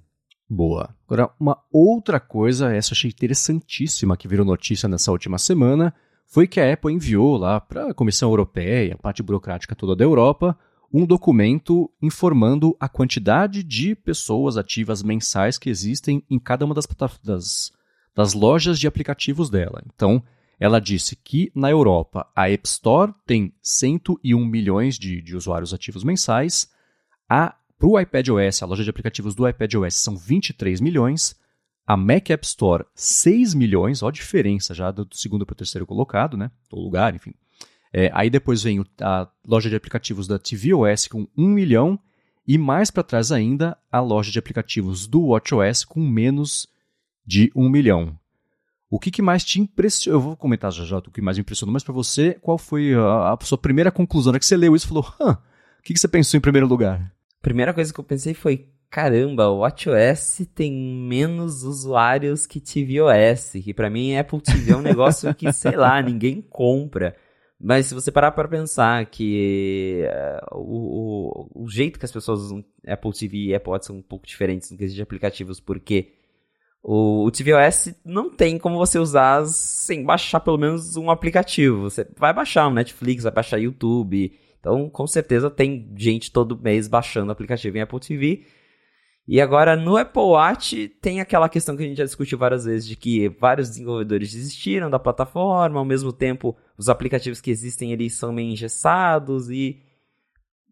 [0.49, 0.89] Boa.
[1.05, 5.93] Agora, uma outra coisa, essa eu achei interessantíssima que virou notícia nessa última semana,
[6.25, 10.03] foi que a Apple enviou lá para a Comissão Europeia, a parte burocrática toda da
[10.03, 10.57] Europa,
[10.93, 16.87] um documento informando a quantidade de pessoas ativas mensais que existem em cada uma das,
[17.23, 17.71] das,
[18.15, 19.81] das lojas de aplicativos dela.
[19.87, 20.23] Então,
[20.59, 26.03] ela disse que na Europa a App Store tem 101 milhões de, de usuários ativos
[26.03, 26.71] mensais,
[27.27, 31.35] para o iPadOS, a loja de aplicativos do iPadOS são 23 milhões,
[31.85, 35.85] a Mac App Store 6 milhões, ó a diferença já do segundo para o terceiro
[35.85, 36.51] colocado, né?
[36.71, 37.33] O lugar, enfim.
[37.93, 41.99] É, aí depois vem a loja de aplicativos da tvOS com 1 milhão
[42.47, 46.67] e mais para trás ainda a loja de aplicativos do WatchOS com menos
[47.25, 48.17] de 1 milhão.
[48.89, 50.19] O que, que mais te impressionou?
[50.19, 52.93] Eu vou comentar já já o que mais me impressionou, mas para você, qual foi
[52.93, 54.33] a, a, sua primeira conclusão?
[54.33, 56.67] É que você leu isso e falou, Hã, o que, que você pensou em primeiro
[56.67, 57.11] lugar?
[57.41, 63.73] Primeira coisa que eu pensei foi, caramba, o WatchOS tem menos usuários que tvOS, que
[63.73, 67.15] para mim Apple TV é um negócio que, sei lá, ninguém compra.
[67.65, 70.03] Mas se você parar para pensar que
[70.51, 74.01] uh, o, o, o, jeito que as pessoas usam Apple TV e Watch são um
[74.01, 76.11] pouco diferentes no que de aplicativos, porque
[76.83, 81.83] o, o tvOS não tem como você usar sem baixar pelo menos um aplicativo.
[81.83, 84.37] Você vai baixar um Netflix, vai baixar YouTube.
[84.59, 88.45] Então, com certeza tem gente todo mês baixando aplicativo em Apple TV.
[89.25, 92.85] E agora no Apple Watch tem aquela questão que a gente já discutiu várias vezes
[92.85, 98.15] de que vários desenvolvedores desistiram da plataforma, ao mesmo tempo os aplicativos que existem eles
[98.15, 99.81] são meio engessados e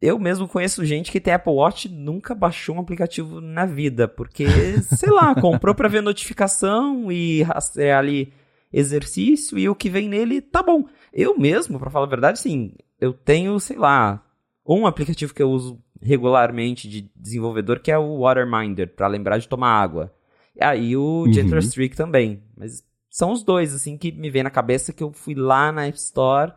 [0.02, 4.08] eu mesmo conheço gente que tem Apple Watch e nunca baixou um aplicativo na vida,
[4.08, 4.46] porque
[4.98, 8.34] sei lá, comprou para ver notificação e rastrear ali
[8.74, 10.86] exercício e o que vem nele tá bom.
[11.14, 14.26] Eu mesmo, para falar a verdade, sim, eu tenho, sei lá,
[14.66, 19.48] um aplicativo que eu uso regularmente de desenvolvedor, que é o Waterminder, para lembrar de
[19.48, 20.14] tomar água.
[20.56, 21.58] E aí o uhum.
[21.60, 22.44] Streak também.
[22.58, 25.86] Mas são os dois, assim, que me vem na cabeça que eu fui lá na
[25.86, 26.54] App Store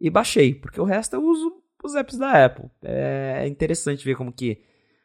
[0.00, 0.54] e baixei.
[0.54, 2.66] Porque o resto eu uso os apps da Apple.
[2.82, 4.60] É interessante ver como que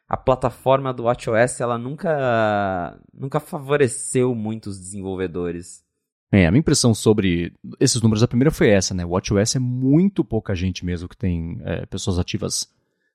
[0.08, 5.82] a plataforma do WatchOS, ela nunca, nunca favoreceu muitos desenvolvedores.
[6.30, 9.04] É, a minha impressão sobre esses números, a primeira foi essa, né?
[9.04, 12.68] O WatchOS é muito pouca gente mesmo que tem é, pessoas ativas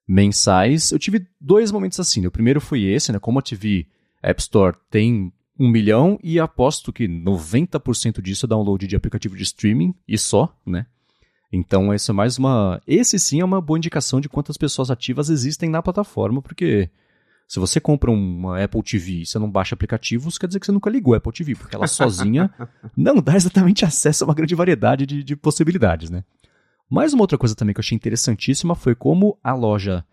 [0.10, 0.92] mensais.
[0.92, 2.22] Eu tive dois momentos assim.
[2.22, 2.28] Né?
[2.28, 3.20] O primeiro foi esse, né?
[3.20, 3.86] Como a TV
[4.24, 9.44] App Store tem um milhão e aposto que 90% disso é download de aplicativo de
[9.44, 10.88] streaming e só, né?
[11.52, 12.82] Então, essa é mais uma.
[12.88, 16.90] Esse sim é uma boa indicação de quantas pessoas ativas existem na plataforma, porque
[17.48, 20.72] se você compra uma Apple TV e você não baixa aplicativos, quer dizer que você
[20.72, 22.52] nunca ligou a Apple TV, porque ela sozinha
[22.96, 26.24] não dá exatamente acesso a uma grande variedade de, de possibilidades, né?
[26.90, 30.04] Mais uma outra coisa também que eu achei interessantíssima foi como a loja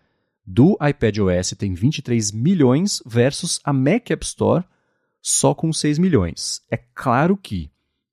[0.45, 4.63] do iPadOS tem 23 milhões versus a Mac App Store
[5.19, 6.61] só com 6 milhões.
[6.71, 7.71] É claro que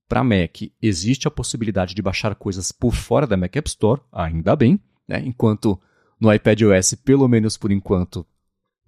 [0.09, 4.57] para Mac existe a possibilidade de baixar coisas por fora da Mac App Store, ainda
[4.57, 5.23] bem, né?
[5.25, 5.79] enquanto
[6.19, 8.27] no iPadOS, pelo menos por enquanto,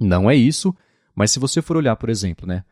[0.00, 0.74] não é isso.
[1.14, 2.64] Mas se você for olhar, por exemplo, né,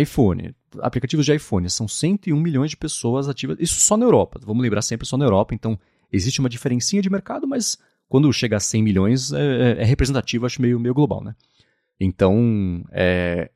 [0.00, 4.62] iPhone, aplicativos de iPhone, são 101 milhões de pessoas ativas, isso só na Europa, vamos
[4.62, 5.78] lembrar sempre só na Europa, então
[6.12, 10.46] existe uma diferencinha de mercado, mas quando chega a 100 milhões é, é, é representativo,
[10.46, 11.34] acho meio, meio global, né?
[11.98, 13.50] Então, é,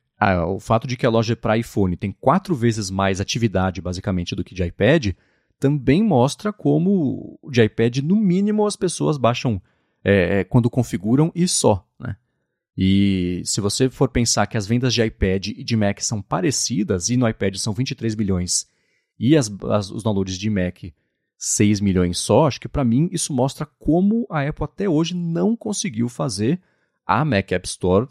[0.47, 4.43] o fato de que a loja para iPhone tem quatro vezes mais atividade, basicamente, do
[4.43, 5.13] que de iPad,
[5.59, 9.61] também mostra como de iPad, no mínimo, as pessoas baixam
[10.03, 12.15] é, é quando configuram e só, né?
[12.77, 17.09] E se você for pensar que as vendas de iPad e de Mac são parecidas,
[17.09, 18.67] e no iPad são 23 milhões
[19.17, 20.83] e as, as, os downloads de Mac
[21.37, 25.55] 6 milhões só, acho que para mim isso mostra como a Apple até hoje não
[25.55, 26.61] conseguiu fazer
[27.05, 28.07] a Mac App Store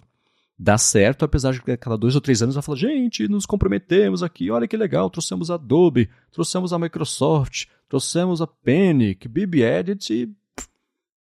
[0.58, 3.44] dar certo, apesar de que a cada dois ou três anos ela fala, gente, nos
[3.44, 10.12] comprometemos aqui, olha que legal, trouxemos a Adobe, trouxemos a Microsoft, trouxemos a Panic, BB-Edit
[10.12, 10.68] e pff,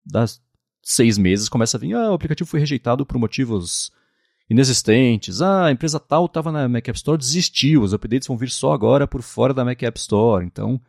[0.05, 0.43] das
[0.83, 3.93] seis meses começa a vir, ah, o aplicativo foi rejeitado por motivos
[4.49, 8.51] inexistentes, ah, a empresa tal estava na Mac App Store, desistiu, os updates vão vir
[8.51, 10.45] só agora por fora da Mac App Store.
[10.45, 10.81] Então,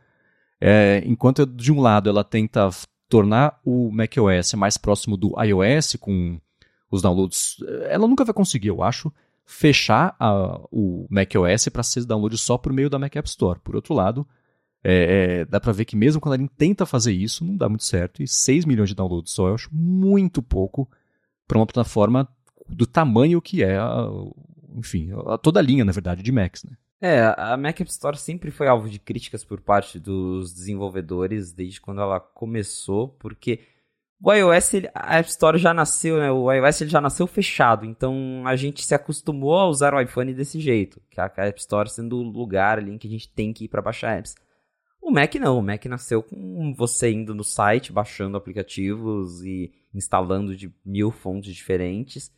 [0.62, 2.70] é, enquanto de um lado ela tenta
[3.10, 6.40] tornar o macOS mais próximo do iOS com
[6.90, 7.58] os downloads,
[7.90, 9.12] ela nunca vai conseguir, eu acho,
[9.44, 13.60] fechar a, o macOS para ser download só por meio da Mac App Store.
[13.60, 14.28] Por outro lado,
[14.84, 17.84] é, é, dá para ver que mesmo quando ela tenta fazer isso, não dá muito
[17.84, 18.22] certo.
[18.22, 20.90] E 6 milhões de downloads só eu acho muito pouco
[21.48, 22.28] para uma plataforma
[22.68, 24.08] do tamanho que é, a,
[24.76, 26.64] enfim, a, toda a linha, na verdade, de Macs.
[26.64, 26.72] Né?
[27.02, 31.82] É, a Mac App Store sempre foi alvo de críticas por parte dos desenvolvedores desde
[31.82, 33.62] quando ela começou, porque
[34.24, 36.32] o iOS, ele, a App Store já nasceu, né?
[36.32, 40.32] O iOS ele já nasceu fechado, então a gente se acostumou a usar o iPhone
[40.32, 43.52] desse jeito, que a App Store sendo o lugar ali em que a gente tem
[43.52, 44.36] que ir para baixar apps.
[45.02, 50.56] O Mac não, o Mac nasceu com você indo no site, baixando aplicativos e instalando
[50.56, 52.32] de mil fontes diferentes.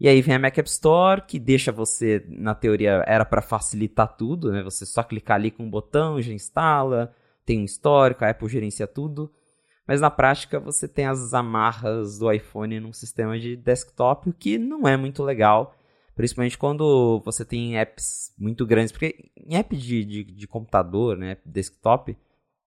[0.00, 4.16] E aí vem a Mac App Store, que deixa você, na teoria, era para facilitar
[4.16, 4.62] tudo, né?
[4.62, 8.86] Você só clicar ali com um botão já instala, tem um histórico, a Apple gerencia
[8.86, 9.30] tudo.
[9.86, 14.56] Mas na prática você tem as amarras do iPhone num sistema de desktop, o que
[14.56, 15.74] não é muito legal.
[16.14, 18.92] Principalmente quando você tem apps muito grandes.
[18.92, 22.16] Porque em app de, de, de computador, né, desktop,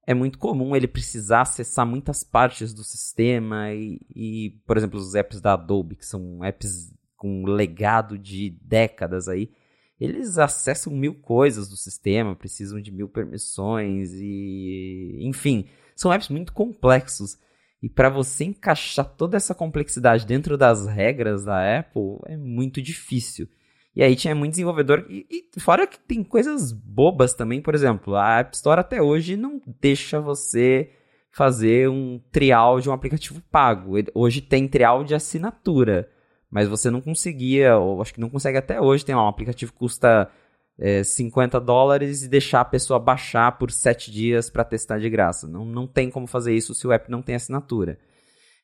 [0.05, 3.71] é muito comum ele precisar acessar muitas partes do sistema.
[3.73, 6.93] E, e, por exemplo, os apps da Adobe, que são apps
[7.23, 9.49] com legado de décadas aí,
[9.97, 15.19] eles acessam mil coisas do sistema, precisam de mil permissões e.
[15.21, 17.37] Enfim, são apps muito complexos.
[17.81, 23.47] E para você encaixar toda essa complexidade dentro das regras da Apple é muito difícil.
[23.95, 25.05] E aí tinha muito desenvolvedor.
[25.09, 29.37] E, e, fora que tem coisas bobas também, por exemplo, a App Store até hoje
[29.37, 30.91] não deixa você
[31.31, 33.93] fazer um trial de um aplicativo pago.
[34.13, 36.09] Hoje tem trial de assinatura.
[36.53, 39.73] Mas você não conseguia, ou acho que não consegue até hoje, tem lá um aplicativo
[39.73, 40.29] que custa
[40.77, 45.47] é, 50 dólares e deixar a pessoa baixar por 7 dias para testar de graça.
[45.47, 47.97] Não, não tem como fazer isso se o app não tem assinatura.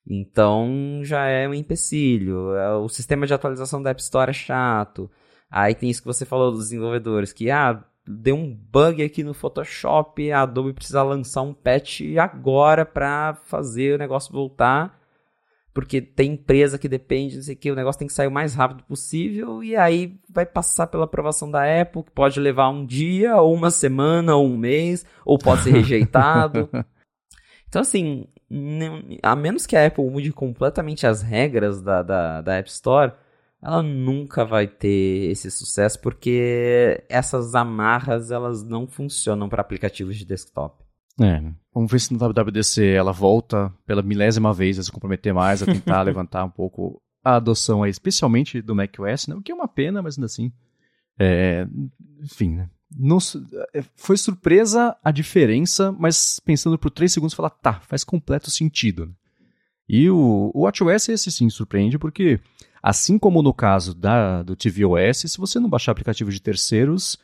[0.08, 2.54] Então já é um empecilho.
[2.54, 5.10] É, o sistema de atualização da App Store é chato.
[5.49, 9.34] Aí tem isso que você falou dos desenvolvedores, que ah, deu um bug aqui no
[9.34, 14.98] Photoshop, a Adobe precisa lançar um patch agora para fazer o negócio voltar
[15.80, 18.32] porque tem empresa que depende, não sei o que, o negócio tem que sair o
[18.32, 22.86] mais rápido possível, e aí vai passar pela aprovação da Apple, que pode levar um
[22.86, 26.70] dia, ou uma semana, ou um mês, ou pode ser rejeitado.
[27.70, 28.28] então, assim,
[29.24, 33.13] a menos que a Apple mude completamente as regras da, da, da App Store,
[33.63, 40.26] ela nunca vai ter esse sucesso, porque essas amarras, elas não funcionam para aplicativos de
[40.26, 40.79] desktop.
[41.21, 41.41] É,
[41.73, 45.65] vamos ver se no WWDC ela volta pela milésima vez a se comprometer mais, a
[45.71, 49.36] tentar levantar um pouco a adoção aí, especialmente do macOS, né?
[49.36, 50.51] o que é uma pena, mas ainda assim,
[51.19, 51.67] é,
[52.23, 52.69] enfim, né?
[52.97, 53.19] Não,
[53.73, 59.05] é, foi surpresa a diferença, mas pensando por três segundos, falar, tá, faz completo sentido.
[59.05, 59.12] Né?
[59.88, 62.39] E o, o WatchOS, esse sim, surpreende, porque
[62.82, 67.17] assim como no caso da, do tvOS, se você não baixar aplicativo de terceiros,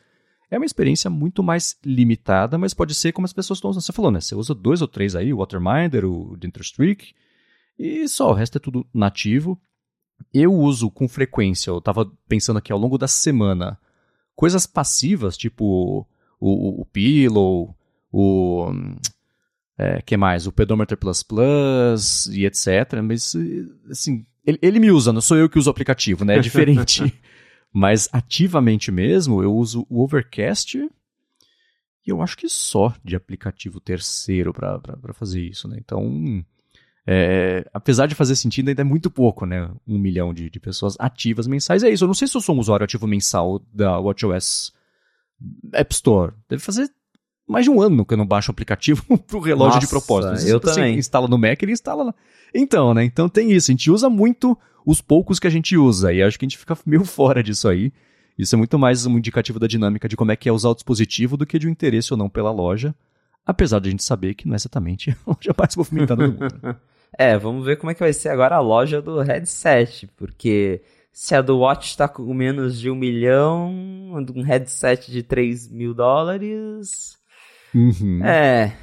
[0.50, 3.82] é uma experiência muito mais limitada, mas pode ser como as pessoas estão usando.
[3.82, 4.20] Você falou, né?
[4.20, 7.14] Você usa dois ou três aí, o Waterminder, o Dinterstreak,
[7.78, 9.60] e só, o resto é tudo nativo.
[10.32, 13.78] Eu uso com frequência, eu estava pensando aqui ao longo da semana,
[14.34, 16.06] coisas passivas, tipo o,
[16.40, 17.76] o, o Pillow,
[18.10, 18.66] o,
[19.78, 20.46] É, que mais?
[20.46, 23.02] O Pedometer Plus Plus e etc.
[23.04, 23.34] Mas,
[23.90, 26.36] assim, ele, ele me usa, não sou eu que uso o aplicativo, né?
[26.36, 27.02] É diferente.
[27.78, 30.90] Mas ativamente mesmo, eu uso o Overcast e
[32.10, 35.76] eu acho que só de aplicativo terceiro para fazer isso, né?
[35.78, 36.42] Então,
[37.06, 39.70] é, apesar de fazer sentido, ainda é muito pouco, né?
[39.86, 41.82] Um milhão de, de pessoas ativas mensais.
[41.82, 44.72] É isso, eu não sei se eu sou um usuário ativo mensal da WatchOS
[45.74, 46.32] App Store.
[46.48, 46.90] Deve fazer
[47.46, 50.48] mais de um ano que eu não baixo o aplicativo pro relógio Nossa, de propósito.
[50.48, 50.96] eu também.
[50.96, 52.14] Instala no Mac, ele instala lá.
[52.54, 53.04] Então, né?
[53.04, 53.70] Então tem isso.
[53.70, 54.56] A gente usa muito
[54.86, 56.12] os poucos que a gente usa.
[56.12, 57.92] E acho que a gente fica meio fora disso aí.
[58.38, 60.74] Isso é muito mais um indicativo da dinâmica de como é que é usar o
[60.74, 62.94] dispositivo do que de um interesse ou não pela loja.
[63.44, 66.76] Apesar de a gente saber que não é exatamente a loja mais movimentada do mundo.
[67.18, 71.34] é, vamos ver como é que vai ser agora a loja do headset, porque se
[71.34, 77.16] a do Watch está com menos de um milhão, um headset de 3 mil dólares.
[77.74, 78.22] Uhum.
[78.22, 78.76] É.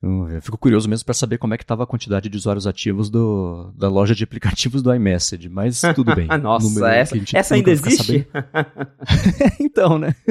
[0.00, 3.10] Eu fico curioso mesmo para saber como é que estava a quantidade de usuários ativos
[3.10, 6.28] do, da loja de aplicativos do iMessage, mas tudo bem.
[6.40, 8.26] Nossa, essa, essa ainda existe?
[9.58, 10.14] então, né?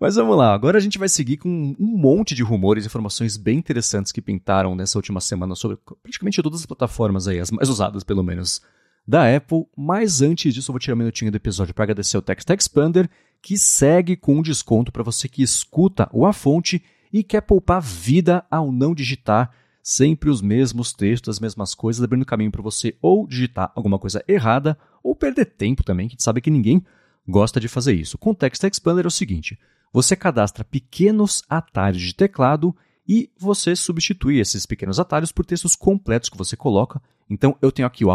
[0.00, 3.36] Mas vamos lá, agora a gente vai seguir com um monte de rumores e informações
[3.36, 7.68] bem interessantes que pintaram nessa última semana sobre praticamente todas as plataformas aí, as mais
[7.68, 8.62] usadas pelo menos,
[9.06, 9.66] da Apple.
[9.76, 13.10] Mas antes disso, eu vou tirar um minutinho do episódio para agradecer o Text Expander,
[13.42, 17.80] que segue com um desconto para você que escuta o A Fonte e quer poupar
[17.80, 19.50] vida ao não digitar
[19.82, 24.22] sempre os mesmos textos, as mesmas coisas, abrindo caminho para você ou digitar alguma coisa
[24.28, 26.84] errada ou perder tempo também, que a gente sabe que ninguém
[27.26, 28.18] gosta de fazer isso.
[28.18, 29.58] Com o Text Expander é o seguinte:
[29.92, 32.74] você cadastra pequenos atalhos de teclado
[33.08, 37.00] e você substitui esses pequenos atalhos por textos completos que você coloca.
[37.28, 38.10] Então eu tenho aqui o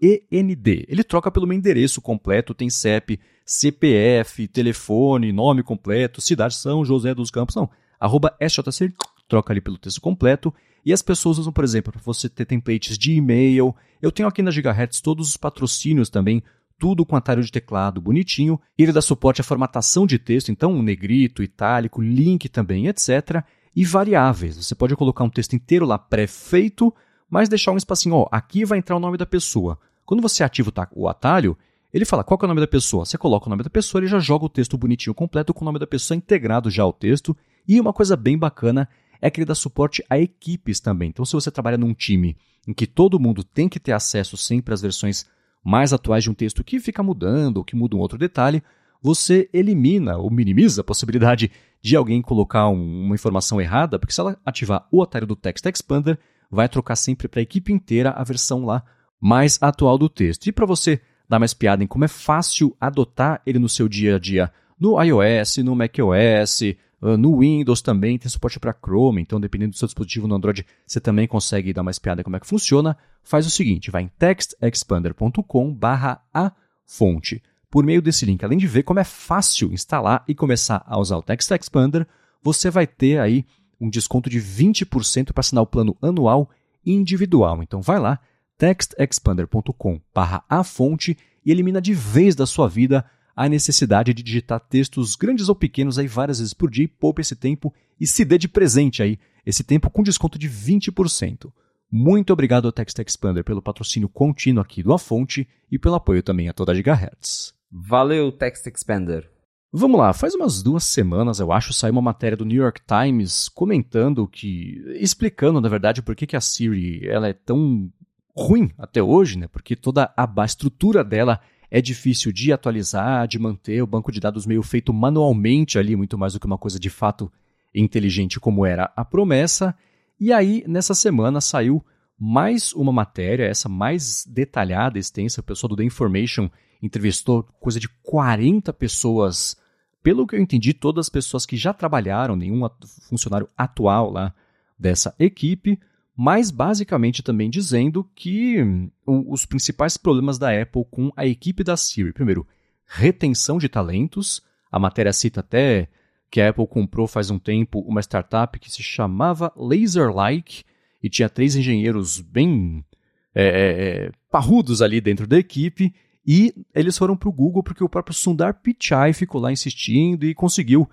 [0.00, 0.86] END.
[0.88, 7.14] Ele troca pelo meu endereço completo, tem CEP, CPF, telefone, nome completo, cidade São José
[7.14, 7.56] dos Campos.
[7.56, 8.92] Não, arroba SJC,
[9.28, 10.52] troca ali pelo texto completo.
[10.84, 13.74] E as pessoas usam, por exemplo, para você ter templates de e-mail.
[14.00, 16.42] Eu tenho aqui na Gigahertz todos os patrocínios também
[16.78, 18.58] tudo com atalho de teclado bonitinho.
[18.78, 23.42] Ele dá suporte à formatação de texto, então negrito, itálico, link também, etc.
[23.74, 24.56] E variáveis.
[24.56, 26.94] Você pode colocar um texto inteiro lá pré-feito,
[27.28, 29.78] mas deixar um espacinho, ó, aqui vai entrar o nome da pessoa.
[30.06, 31.58] Quando você ativa o atalho,
[31.92, 33.04] ele fala qual é o nome da pessoa.
[33.04, 35.66] Você coloca o nome da pessoa, ele já joga o texto bonitinho completo com o
[35.66, 37.36] nome da pessoa integrado já ao texto.
[37.68, 38.88] E uma coisa bem bacana
[39.20, 41.10] é que ele dá suporte a equipes também.
[41.10, 44.72] Então, se você trabalha num time em que todo mundo tem que ter acesso sempre
[44.72, 45.26] às versões
[45.62, 48.62] mais atuais de um texto que fica mudando ou que muda um outro detalhe,
[49.02, 51.50] você elimina ou minimiza a possibilidade
[51.82, 55.64] de alguém colocar um, uma informação errada, porque se ela ativar o atalho do Text
[55.66, 56.18] Expander,
[56.50, 58.82] vai trocar sempre para a equipe inteira a versão lá
[59.20, 60.46] mais atual do texto.
[60.46, 64.16] E para você dar mais piada em como é fácil adotar ele no seu dia
[64.16, 64.50] a dia
[64.80, 66.60] no iOS, no macOS,
[67.00, 71.00] no Windows também tem suporte para Chrome, então dependendo do seu dispositivo no Android, você
[71.00, 72.96] também consegue dar mais piada como é que funciona.
[73.22, 76.52] Faz o seguinte, vai em textexpander.com/a
[76.84, 77.42] fonte.
[77.70, 81.18] Por meio desse link, além de ver como é fácil instalar e começar a usar
[81.18, 82.06] o Text Expander,
[82.42, 83.44] você vai ter aí
[83.80, 86.48] um desconto de 20% para assinar o plano anual
[86.84, 87.62] individual.
[87.62, 88.18] Então vai lá,
[88.56, 95.48] textexpander.com/a fonte e elimina de vez da sua vida a necessidade de digitar textos grandes
[95.48, 98.48] ou pequenos aí várias vezes por dia e poupe esse tempo e se dê de
[98.48, 101.52] presente aí esse tempo com desconto de 20%.
[101.88, 106.20] Muito obrigado ao Text Expander pelo patrocínio contínuo aqui do A Fonte e pelo apoio
[106.20, 107.54] também a toda a Gigahertz.
[107.70, 109.30] Valeu, Text Expander.
[109.72, 113.48] Vamos lá, faz umas duas semanas, eu acho, saiu uma matéria do New York Times
[113.48, 114.82] comentando que.
[114.98, 117.88] explicando, na verdade, por que, que a Siri ela é tão
[118.36, 119.46] ruim até hoje, né?
[119.46, 124.46] Porque toda a estrutura dela é difícil de atualizar, de manter o banco de dados
[124.46, 127.30] meio feito manualmente ali, muito mais do que uma coisa de fato
[127.74, 129.74] inteligente como era a promessa.
[130.18, 131.84] E aí, nessa semana, saiu
[132.18, 135.40] mais uma matéria, essa mais detalhada, extensa.
[135.40, 136.50] O pessoal do The Information
[136.82, 139.56] entrevistou coisa de 40 pessoas.
[140.02, 142.68] Pelo que eu entendi, todas as pessoas que já trabalharam, nenhum
[143.08, 144.34] funcionário atual lá
[144.78, 145.78] dessa equipe,
[146.20, 151.76] mas basicamente também dizendo que um, os principais problemas da Apple com a equipe da
[151.76, 152.44] Siri, primeiro,
[152.84, 154.42] retenção de talentos.
[154.68, 155.86] A matéria cita até
[156.28, 160.64] que a Apple comprou faz um tempo uma startup que se chamava Laserlike
[161.00, 162.84] e tinha três engenheiros bem
[163.32, 165.94] é, é, é parrudos ali dentro da equipe.
[166.26, 170.34] E eles foram para o Google porque o próprio Sundar Pichai ficou lá insistindo e
[170.34, 170.90] conseguiu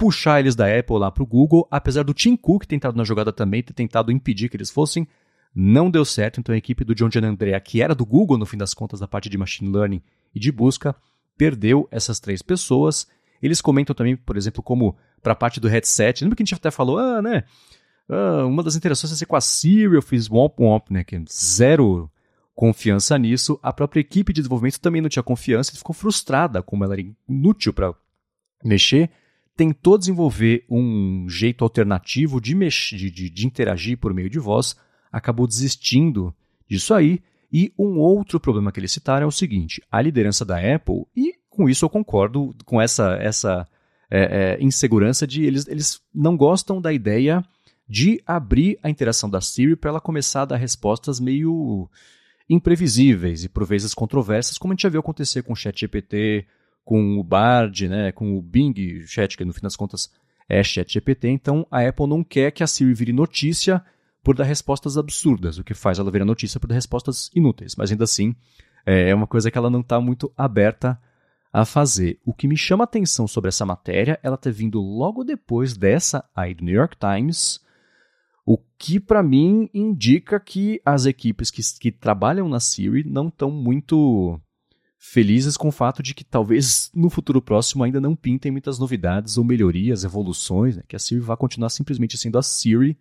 [0.00, 3.04] puxar eles da Apple lá para o Google, apesar do Tim Cook ter entrado na
[3.04, 5.06] jogada também, ter tentado impedir que eles fossem,
[5.54, 8.56] não deu certo, então a equipe do John Gianandrea, que era do Google no fim
[8.56, 10.00] das contas, da parte de Machine Learning
[10.34, 10.96] e de busca,
[11.36, 13.06] perdeu essas três pessoas.
[13.42, 16.24] Eles comentam também, por exemplo, como para a parte do headset.
[16.24, 17.44] Lembra que a gente até falou, ah, né?
[18.08, 21.04] Ah, uma das interações é ser com a Siri, eu fiz Womp Womp, né?
[21.04, 22.10] Que zero
[22.54, 23.60] confiança nisso.
[23.62, 27.74] A própria equipe de desenvolvimento também não tinha confiança ficou frustrada, como ela era inútil
[27.74, 27.94] para
[28.64, 29.10] mexer.
[29.56, 34.76] Tentou desenvolver um jeito alternativo de, mexer, de, de, interagir por meio de voz,
[35.12, 36.34] acabou desistindo
[36.68, 37.20] disso aí.
[37.52, 41.34] E um outro problema que eles citaram é o seguinte: a liderança da Apple, e
[41.48, 43.66] com isso eu concordo com essa, essa
[44.10, 47.44] é, é, insegurança de eles, eles não gostam da ideia
[47.88, 51.90] de abrir a interação da Siri para ela começar a dar respostas meio
[52.48, 56.46] imprevisíveis e por vezes controversas, como a gente já viu acontecer com o ChatGPT,
[56.84, 58.74] com o Bard, né, com o Bing
[59.06, 60.10] Chat, que no fim das contas
[60.48, 61.28] é ChatGPT.
[61.28, 63.84] Então a Apple não quer que a Siri vire notícia
[64.22, 67.74] por dar respostas absurdas, o que faz ela virar notícia por dar respostas inúteis.
[67.76, 68.34] Mas ainda assim,
[68.84, 71.00] é, é uma coisa que ela não está muito aberta
[71.52, 72.18] a fazer.
[72.24, 76.24] O que me chama a atenção sobre essa matéria, ela ter vindo logo depois dessa
[76.34, 77.60] aí do New York Times,
[78.46, 83.50] o que para mim indica que as equipes que, que trabalham na Siri não estão
[83.50, 84.40] muito
[85.02, 89.38] felizes com o fato de que talvez no futuro próximo ainda não pintem muitas novidades
[89.38, 90.82] ou melhorias, evoluções, né?
[90.86, 92.98] que a Siri vai continuar simplesmente sendo a Siri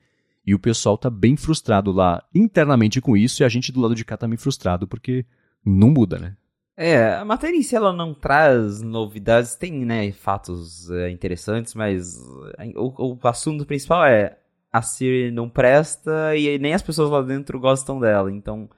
[0.48, 3.94] e o pessoal tá bem frustrado lá internamente com isso e a gente do lado
[3.94, 5.26] de cá tá frustrado porque
[5.64, 6.38] não muda, né?
[6.78, 12.18] É, a matéria em si ela não traz novidades, tem, né, fatos é, interessantes, mas
[12.58, 14.38] é, o, o assunto principal é
[14.72, 18.70] a Siri não presta e nem as pessoas lá dentro gostam dela, então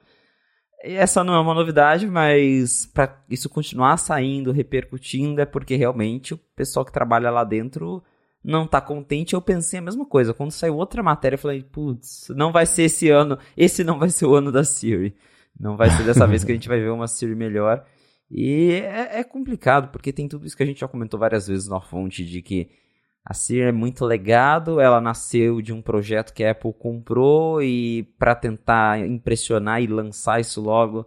[0.82, 6.38] essa não é uma novidade, mas para isso continuar saindo, repercutindo, é porque realmente o
[6.56, 8.02] pessoal que trabalha lá dentro
[8.44, 10.34] não tá contente, eu pensei a mesma coisa.
[10.34, 14.10] Quando saiu outra matéria, eu falei, putz, não vai ser esse ano, esse não vai
[14.10, 15.14] ser o ano da Siri.
[15.58, 17.84] Não vai ser dessa vez que a gente vai ver uma Siri melhor.
[18.28, 21.68] E é, é, complicado, porque tem tudo isso que a gente já comentou várias vezes
[21.68, 22.70] na fonte, de que
[23.24, 28.02] a Siri é muito legado, ela nasceu de um projeto que a Apple comprou e
[28.18, 31.06] para tentar impressionar e lançar isso logo,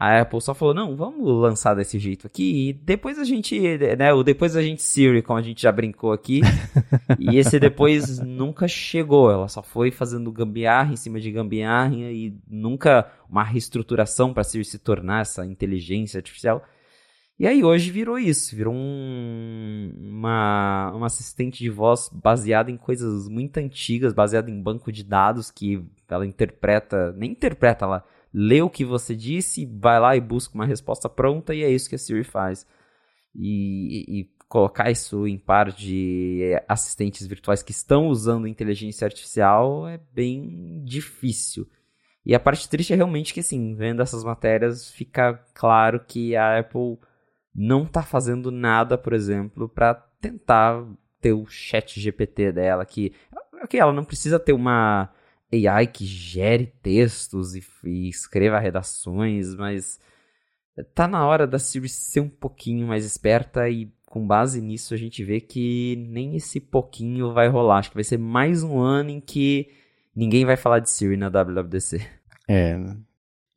[0.00, 2.68] a Apple só falou, não, vamos lançar desse jeito aqui.
[2.68, 3.58] E depois a gente,
[3.98, 6.40] né, o depois a gente Siri, como a gente já brincou aqui.
[7.18, 9.28] e esse depois nunca chegou.
[9.28, 14.64] Ela só foi fazendo gambiarra em cima de gambiarra e nunca uma reestruturação para Siri
[14.64, 16.62] se tornar essa inteligência artificial.
[17.38, 23.28] E aí hoje virou isso, virou um, uma, uma assistente de voz baseada em coisas
[23.28, 28.68] muito antigas, baseada em banco de dados que ela interpreta, nem interpreta, ela lê o
[28.68, 31.98] que você disse, vai lá e busca uma resposta pronta e é isso que a
[31.98, 32.66] Siri faz.
[33.32, 40.00] E, e colocar isso em par de assistentes virtuais que estão usando inteligência artificial é
[40.12, 41.68] bem difícil.
[42.26, 46.58] E a parte triste é realmente que, assim, vendo essas matérias, fica claro que a
[46.58, 46.98] Apple
[47.58, 50.86] não está fazendo nada, por exemplo, para tentar
[51.20, 53.12] ter o chat GPT dela, que,
[53.68, 55.12] que ela não precisa ter uma
[55.52, 59.98] AI que gere textos e, e escreva redações, mas
[60.94, 64.96] tá na hora da Siri ser um pouquinho mais esperta e com base nisso a
[64.96, 67.78] gente vê que nem esse pouquinho vai rolar.
[67.78, 69.68] Acho que vai ser mais um ano em que
[70.14, 72.00] ninguém vai falar de Siri na WWDC.
[72.46, 72.78] É,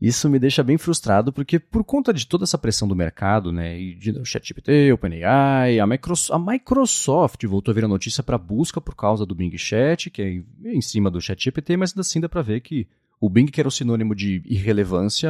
[0.02, 3.80] isso me deixa bem frustrado, porque por conta de toda essa pressão do mercado, né,
[3.80, 8.82] e de ChatGPT, OpenAI, a, Microsoft, a Microsoft voltou a vir a notícia para busca
[8.82, 12.42] por causa do Bing Chat, que é em cima do ChatGPT, mas assim dá para
[12.42, 12.88] ver que
[13.20, 15.30] o Bing, que era o sinônimo de irrelevância,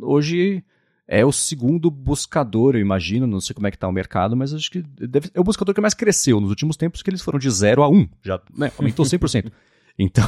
[0.00, 0.62] hoje
[1.08, 4.54] é o segundo buscador, eu imagino, não sei como é que está o mercado, mas
[4.54, 7.40] acho que deve, é o buscador que mais cresceu nos últimos tempos, que eles foram
[7.40, 9.50] de 0 a 1, um, já né, aumentou 100%.
[9.98, 10.24] então,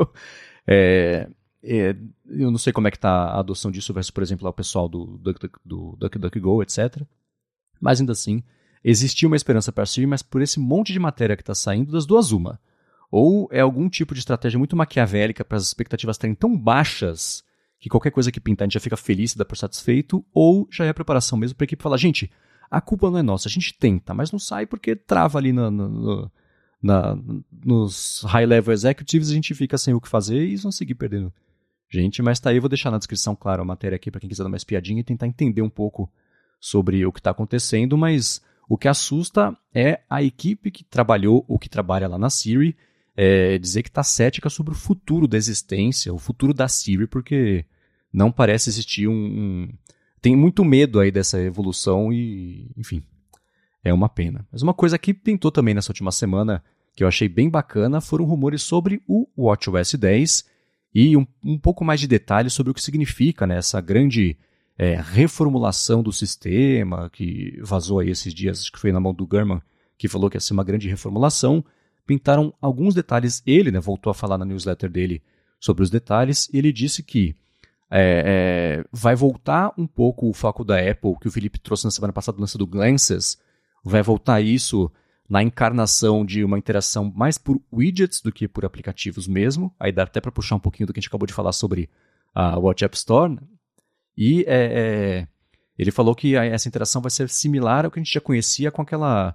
[0.66, 1.28] é,
[1.66, 1.96] é,
[2.28, 4.88] eu não sei como é que está a adoção disso versus, por exemplo, o pessoal
[4.88, 5.18] do
[5.98, 7.02] DuckDuckGo, etc.
[7.80, 8.42] Mas ainda assim,
[8.84, 11.90] existia uma esperança para a Siri, mas por esse monte de matéria que está saindo,
[11.90, 12.60] das duas uma.
[13.10, 17.44] Ou é algum tipo de estratégia muito maquiavélica para as expectativas estarem tão baixas
[17.78, 20.68] que qualquer coisa que pintar a gente já fica feliz e dá por satisfeito, ou
[20.70, 22.30] já é a preparação mesmo para a equipe falar, gente,
[22.70, 25.70] a culpa não é nossa, a gente tenta, mas não sai porque trava ali na,
[25.70, 26.30] na,
[26.82, 27.18] na,
[27.64, 31.32] nos high-level executives, a gente fica sem o que fazer e vão seguir perdendo
[31.88, 34.42] gente, mas tá aí, vou deixar na descrição, claro, a matéria aqui para quem quiser
[34.42, 36.10] dar uma espiadinha e tentar entender um pouco
[36.60, 41.58] sobre o que está acontecendo, mas o que assusta é a equipe que trabalhou ou
[41.58, 42.76] que trabalha lá na Siri
[43.16, 47.64] é, dizer que está cética sobre o futuro da existência, o futuro da Siri, porque
[48.12, 49.68] não parece existir um, um,
[50.20, 53.02] Tem muito medo aí dessa evolução e, enfim,
[53.82, 54.46] é uma pena.
[54.52, 56.62] Mas uma coisa que pintou também nessa última semana,
[56.94, 60.55] que eu achei bem bacana, foram rumores sobre o WatchOS 10
[60.98, 64.34] e um, um pouco mais de detalhes sobre o que significa né, essa grande
[64.78, 69.26] é, reformulação do sistema, que vazou aí esses dias, acho que foi na mão do
[69.26, 69.60] Gurman,
[69.98, 71.62] que falou que ia ser uma grande reformulação.
[72.06, 73.42] Pintaram alguns detalhes.
[73.46, 75.22] Ele né, voltou a falar na newsletter dele
[75.60, 77.36] sobre os detalhes, ele disse que
[77.90, 81.90] é, é, vai voltar um pouco o foco da Apple, que o Felipe trouxe na
[81.90, 83.36] semana passada, lança do Glances,
[83.84, 84.90] vai voltar isso
[85.28, 89.74] na encarnação de uma interação mais por widgets do que por aplicativos mesmo.
[89.78, 91.90] Aí dá até para puxar um pouquinho do que a gente acabou de falar sobre
[92.34, 93.34] a Watch App Store.
[93.34, 93.40] Né?
[94.16, 95.28] E é, é,
[95.78, 98.82] ele falou que essa interação vai ser similar ao que a gente já conhecia com
[98.82, 99.34] aquela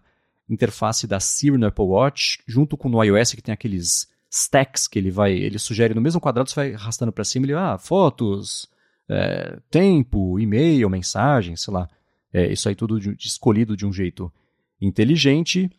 [0.49, 4.97] interface da Siri no Apple Watch, junto com no iOS que tem aqueles stacks que
[4.97, 8.69] ele vai, ele sugere no mesmo quadrado, você vai arrastando para cima, ele, ah, fotos,
[9.09, 11.89] é, tempo, e-mail, mensagem, sei lá.
[12.33, 14.31] É, isso aí tudo de, de escolhido de um jeito
[14.79, 15.69] inteligente.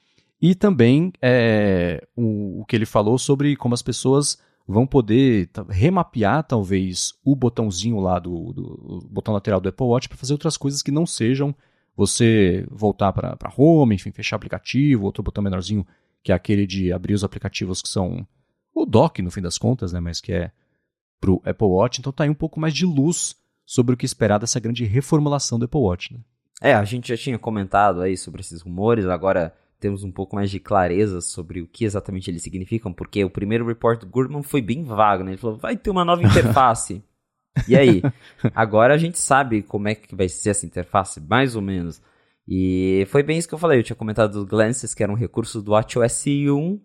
[0.42, 6.42] E também é, o, o que ele falou sobre como as pessoas vão poder remapear
[6.42, 10.82] talvez o botãozinho lá do, do botão lateral do Apple Watch para fazer outras coisas
[10.82, 11.54] que não sejam
[11.96, 15.86] você voltar para home, enfim, fechar aplicativo, outro botão menorzinho
[16.24, 18.26] que é aquele de abrir os aplicativos que são
[18.74, 20.50] o dock no fim das contas, né, mas que é
[21.20, 22.00] para o Apple Watch.
[22.00, 25.56] Então tá aí um pouco mais de luz sobre o que esperar dessa grande reformulação
[25.56, 26.14] do Apple Watch.
[26.14, 26.20] Né?
[26.60, 30.48] É, a gente já tinha comentado aí sobre esses rumores, agora temos um pouco mais
[30.48, 34.62] de clareza sobre o que exatamente eles significam, porque o primeiro report do Gurman foi
[34.62, 35.32] bem vago, né?
[35.32, 37.02] Ele falou, vai ter uma nova interface.
[37.68, 38.00] e aí?
[38.54, 42.00] Agora a gente sabe como é que vai ser essa interface, mais ou menos.
[42.46, 45.16] E foi bem isso que eu falei, eu tinha comentado do Glances, que era um
[45.16, 46.80] recurso do WatchOS 1,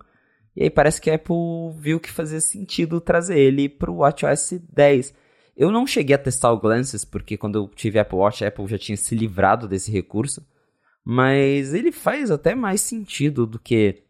[0.55, 1.35] e aí parece que a Apple
[1.77, 5.13] viu que fazia sentido trazer ele para o WatchOS 10.
[5.55, 8.67] Eu não cheguei a testar o Glances, porque quando eu tive Apple Watch, a Apple
[8.67, 10.43] já tinha se livrado desse recurso
[11.09, 14.03] mas ele faz até mais sentido do que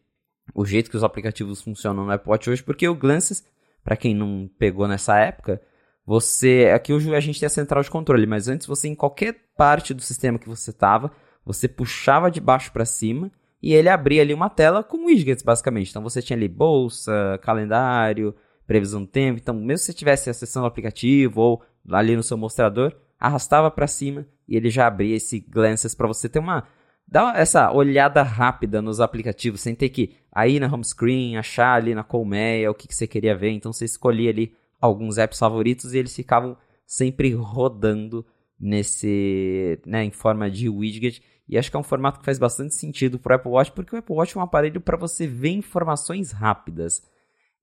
[0.51, 3.45] o jeito que os aplicativos funcionam no Watch hoje, porque o Glances,
[3.83, 5.61] para quem não pegou nessa época,
[6.03, 9.35] você aqui hoje a gente tem a central de controle, mas antes você em qualquer
[9.55, 11.11] parte do sistema que você estava,
[11.45, 13.31] você puxava de baixo para cima
[13.61, 15.91] e ele abria ali uma tela com widgets basicamente.
[15.91, 18.33] Então você tinha ali bolsa, calendário,
[18.65, 19.39] previsão do tempo.
[19.39, 23.85] Então mesmo se você tivesse acessando o aplicativo ou ali no seu mostrador, arrastava para
[23.85, 26.65] cima e ele já abria esse Glances para você ter uma
[27.07, 31.95] dá essa olhada rápida nos aplicativos, sem ter que aí na home screen, achar ali
[31.95, 33.51] na colmeia o que, que você queria ver.
[33.51, 38.25] Então você escolhia ali alguns apps favoritos e eles ficavam sempre rodando
[38.59, 41.21] nesse, né, em forma de widget.
[41.47, 43.95] E acho que é um formato que faz bastante sentido para o Apple Watch, porque
[43.95, 47.01] o Apple Watch é um aparelho para você ver informações rápidas.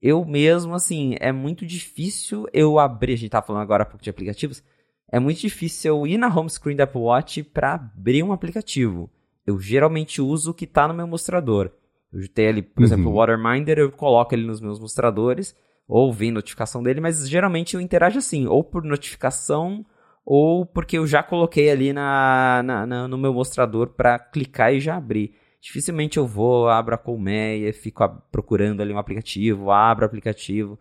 [0.01, 3.12] Eu mesmo, assim, é muito difícil eu abrir.
[3.12, 4.62] A gente tá falando agora há pouco de aplicativos.
[5.11, 9.11] É muito difícil eu ir na home screen da Apple Watch para abrir um aplicativo
[9.47, 11.70] eu geralmente uso o que está no meu mostrador.
[12.12, 12.84] Eu tenho ali, por uhum.
[12.84, 17.74] exemplo, o Waterminder, eu coloco ele nos meus mostradores, ou vem notificação dele, mas geralmente
[17.74, 19.84] eu interajo assim, ou por notificação,
[20.24, 24.80] ou porque eu já coloquei ali na, na, na no meu mostrador para clicar e
[24.80, 25.34] já abrir.
[25.61, 30.78] Dificilmente eu vou, abro a colmeia, fico procurando ali um aplicativo, abro o aplicativo.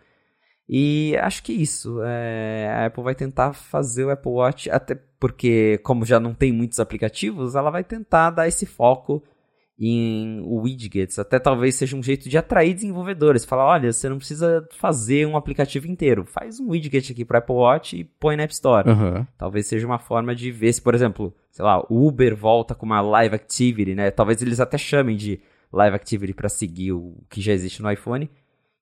[0.68, 2.01] E acho que isso.
[2.03, 6.51] É, a Apple vai tentar fazer o Apple Watch, até porque, como já não tem
[6.51, 9.24] muitos aplicativos, ela vai tentar dar esse foco
[9.80, 11.20] em widgets.
[11.20, 13.45] Até talvez seja um jeito de atrair desenvolvedores.
[13.45, 16.26] Falar: olha, você não precisa fazer um aplicativo inteiro.
[16.26, 18.89] Faz um widget aqui para Apple Watch e põe na App Store.
[18.89, 19.26] Uhum.
[19.38, 22.86] Talvez seja uma forma de ver se, por exemplo, sei lá, o Uber volta com
[22.86, 24.11] uma Live Activity, né?
[24.11, 25.41] Talvez eles até chamem de
[25.72, 28.30] Live Activity para seguir o que já existe no iPhone.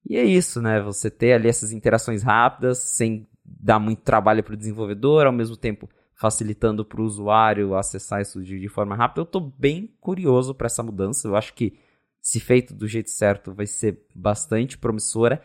[0.07, 0.81] E é isso, né?
[0.81, 5.55] Você ter ali essas interações rápidas, sem dar muito trabalho para o desenvolvedor, ao mesmo
[5.55, 9.21] tempo facilitando para o usuário acessar isso de, de forma rápida.
[9.21, 11.27] Eu estou bem curioso para essa mudança.
[11.27, 11.73] Eu acho que,
[12.21, 15.41] se feito do jeito certo, vai ser bastante promissora.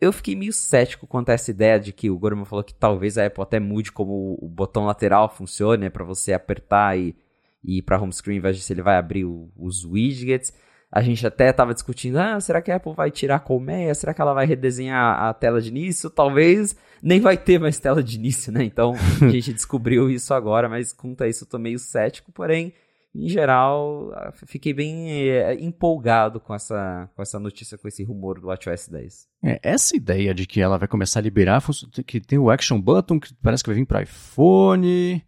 [0.00, 3.18] Eu fiquei meio cético quanto a essa ideia de que o Gorman falou que talvez
[3.18, 7.16] a Apple até mude como o botão lateral funcione, né, para você apertar e,
[7.62, 10.52] e ir para home screen, ao invés de se ele vai abrir o, os widgets.
[10.92, 13.94] A gente até estava discutindo, ah, será que a Apple vai tirar a colmeia?
[13.94, 16.10] Será que ela vai redesenhar a tela de início?
[16.10, 18.62] Talvez nem vai ter mais tela de início, né?
[18.62, 22.74] Então a gente descobriu isso agora, mas quanto a isso eu tô meio cético, porém,
[23.14, 24.12] em geral,
[24.46, 29.28] fiquei bem é, empolgado com essa, com essa notícia, com esse rumor do WatchOS 10.
[29.42, 31.62] É, essa ideia de que ela vai começar a liberar,
[32.06, 35.24] que tem o Action Button, que parece que vai vir para iPhone,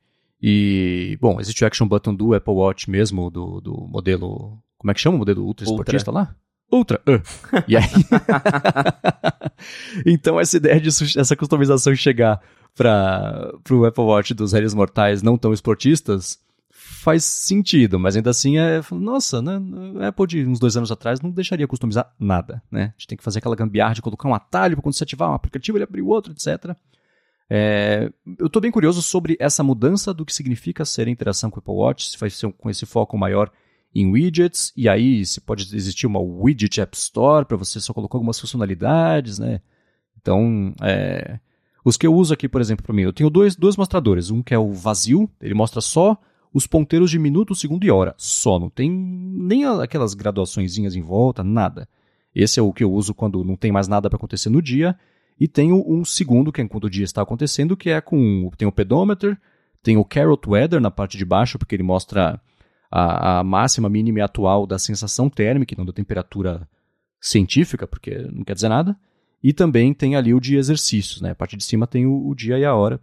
[0.47, 4.95] e, bom, existe o Action Button do Apple Watch mesmo, do, do modelo como é
[4.95, 6.37] que chama o modelo ultra esportista lá?
[6.71, 7.01] Ultra.
[7.09, 7.23] Uh.
[7.67, 7.85] E aí.
[10.05, 12.39] então, essa ideia de essa customização chegar
[12.75, 16.39] para o Apple Watch dos réis mortais não tão esportistas
[16.71, 18.83] faz sentido, mas ainda assim é.
[18.93, 19.59] Nossa, né?
[20.01, 22.93] A Apple de uns dois anos atrás não deixaria customizar nada, né?
[22.95, 25.31] A gente tem que fazer aquela gambiarra de colocar um atalho para quando você ativar
[25.31, 26.77] um aplicativo, ele abrir o outro, etc.
[27.49, 31.61] É, eu estou bem curioso sobre essa mudança do que significa ser interação com o
[31.61, 33.51] Apple Watch, se vai ser com esse foco maior
[33.95, 38.17] em widgets, e aí se pode existir uma widget App Store para você só colocar
[38.17, 39.61] algumas funcionalidades, né?
[40.21, 41.39] Então, é,
[41.85, 44.31] os que eu uso aqui, por exemplo, para mim, eu tenho dois, dois mostradores.
[44.31, 46.19] Um que é o vazio, ele mostra só
[46.53, 48.15] os ponteiros de minuto, segundo e hora.
[48.17, 51.89] Só, não tem nem aquelas graduações em volta, nada.
[52.35, 54.97] Esse é o que eu uso quando não tem mais nada para acontecer no dia.
[55.39, 58.51] E tenho um segundo, que é quando o dia está acontecendo, que é com.
[58.57, 59.39] Tem o pedometer,
[59.83, 62.41] tem o Carrot Weather na parte de baixo, porque ele mostra
[62.97, 66.69] a, a máxima, mínima e atual da sensação térmica, não da temperatura
[67.21, 68.97] científica, porque não quer dizer nada.
[69.43, 71.33] E também tem ali o de exercícios, né?
[71.33, 73.01] A parte de cima tem o, o dia e a hora.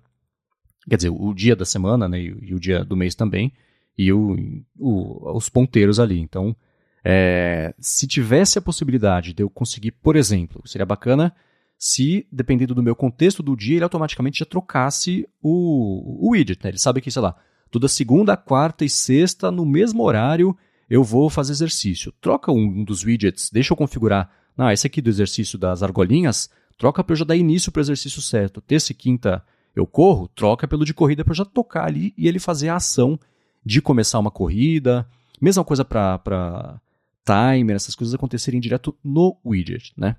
[0.90, 2.22] Quer dizer, o dia da semana, né?
[2.22, 3.52] E, o dia do mês também.
[3.98, 4.38] E o,
[4.80, 6.18] o, os ponteiros ali.
[6.18, 6.56] Então,
[7.04, 11.36] é, se tivesse a possibilidade de eu conseguir, por exemplo, seria bacana
[11.78, 16.64] se, dependendo do meu contexto do dia, ele automaticamente já trocasse o, o widget.
[16.64, 16.70] Né?
[16.70, 17.36] Ele sabe que, sei lá,
[17.72, 20.56] toda segunda, quarta e sexta, no mesmo horário,
[20.90, 22.14] eu vou fazer exercício.
[22.22, 27.04] Troca um dos widgets, deixa eu configurar não, esse aqui do exercício das argolinhas, troca
[27.04, 28.62] para eu já dar início para o exercício certo.
[28.62, 29.44] Terça e quinta
[29.76, 32.76] eu corro, troca pelo de corrida para eu já tocar ali e ele fazer a
[32.76, 33.20] ação
[33.66, 35.08] de começar uma corrida.
[35.40, 36.80] Mesma coisa para
[37.26, 40.16] timer, essas coisas acontecerem direto no widget, né?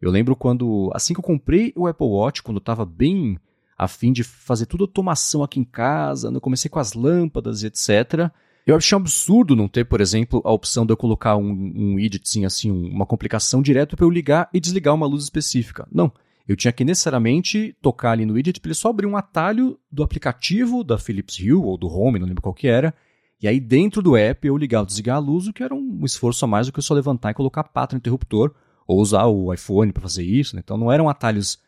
[0.00, 3.38] Eu lembro quando, assim que eu comprei o Apple Watch, quando estava bem
[3.82, 7.66] a fim de fazer tudo automação aqui em casa, eu comecei com as lâmpadas e
[7.66, 8.30] etc.
[8.64, 12.46] Eu achei um absurdo não ter, por exemplo, a opção de eu colocar um, um
[12.46, 15.86] assim, uma complicação direto para eu ligar e desligar uma luz específica.
[15.90, 16.12] Não.
[16.46, 20.04] Eu tinha que necessariamente tocar ali no widget para ele só abrir um atalho do
[20.04, 22.94] aplicativo da Philips Hue ou do Home, não lembro qual que era.
[23.40, 26.04] E aí dentro do app eu ligar ou desligar a luz, o que era um
[26.04, 28.54] esforço a mais do que eu só levantar e colocar a pata no interruptor
[28.86, 30.54] ou usar o iPhone para fazer isso.
[30.54, 30.62] Né?
[30.64, 31.58] Então não eram atalhos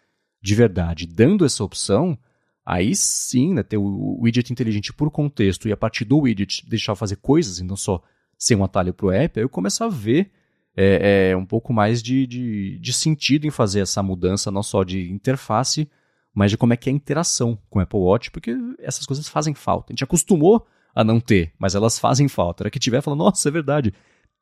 [0.44, 1.06] de verdade.
[1.06, 2.18] Dando essa opção,
[2.66, 6.94] Aí sim, né, ter o widget inteligente por contexto e a partir do widget deixar
[6.94, 8.02] fazer coisas e não só
[8.38, 10.30] ser um atalho para o app, aí eu começo a ver
[10.74, 14.82] é, é, um pouco mais de, de, de, sentido em fazer essa mudança, não só
[14.82, 15.88] de interface,
[16.34, 19.28] mas de como é que é a interação com o Apple Watch, porque essas coisas
[19.28, 19.92] fazem falta.
[19.92, 22.62] A gente acostumou a não ter, mas elas fazem falta.
[22.62, 23.92] Era que tiver, fala, nossa, é verdade.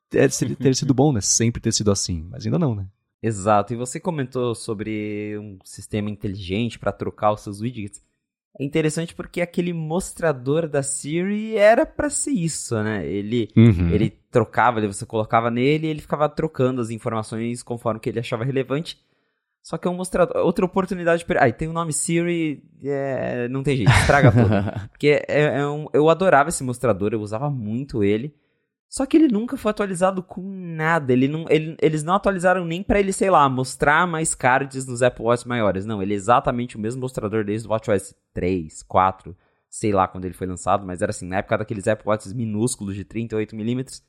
[0.09, 1.21] Ter, ter sido bom, né?
[1.21, 2.87] Sempre ter sido assim, mas ainda não, né?
[3.23, 3.73] Exato.
[3.73, 8.03] E você comentou sobre um sistema inteligente para trocar os seus widgets.
[8.59, 13.07] É interessante porque aquele mostrador da Siri era para ser isso, né?
[13.07, 13.89] Ele, uhum.
[13.89, 18.43] ele trocava, você colocava nele e ele ficava trocando as informações conforme que ele achava
[18.43, 18.99] relevante.
[19.63, 20.35] Só que é um mostrador.
[20.45, 21.25] Outra oportunidade.
[21.39, 22.61] Ai, tem o nome Siri.
[22.83, 24.49] É, não tem jeito, estraga tudo.
[24.91, 28.35] Porque é, é um, eu adorava esse mostrador, eu usava muito ele.
[28.93, 31.11] Só que ele nunca foi atualizado com nada.
[31.11, 35.01] Ele não, ele, eles não atualizaram nem para ele, sei lá, mostrar mais cards nos
[35.01, 35.83] Apple Watch maiores.
[35.83, 39.35] Não, ele é exatamente o mesmo mostrador desde o WatchOS 3, 4,
[39.67, 42.93] sei lá quando ele foi lançado, mas era assim, na época daqueles Apple Watches minúsculos
[42.93, 44.03] de 38mm.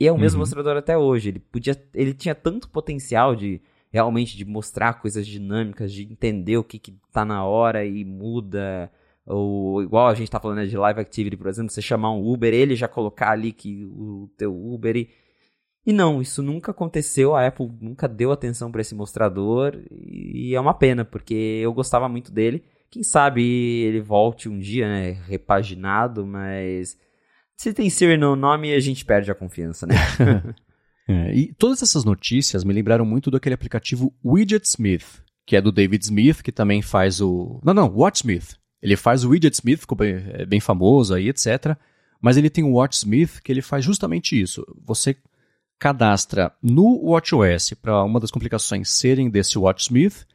[0.00, 0.42] E é o mesmo uhum.
[0.42, 1.28] mostrador até hoje.
[1.28, 6.64] Ele podia, ele tinha tanto potencial de realmente de mostrar coisas dinâmicas, de entender o
[6.64, 8.90] que, que tá na hora e muda
[9.28, 12.26] ou igual a gente tá falando né, de live activity, por exemplo, você chamar um
[12.26, 15.10] Uber, ele já colocar ali que o teu Uber e,
[15.86, 20.60] e não, isso nunca aconteceu, a Apple nunca deu atenção para esse mostrador e é
[20.60, 22.64] uma pena, porque eu gostava muito dele.
[22.90, 26.96] Quem sabe ele volte um dia, né, repaginado, mas
[27.54, 29.94] se tem Siri no nome, a gente perde a confiança, né?
[31.06, 35.72] é, e todas essas notícias me lembraram muito daquele aplicativo Widget Smith, que é do
[35.72, 37.60] David Smith, que também faz o.
[37.62, 41.28] Não, não, Watch Smith, ele faz o Widget Smith, ficou bem, é bem famoso aí,
[41.28, 41.76] etc.
[42.20, 44.64] Mas ele tem o Watch Smith que ele faz justamente isso.
[44.84, 45.16] Você
[45.78, 50.26] cadastra no WatchOS para uma das complicações serem desse Watch Smith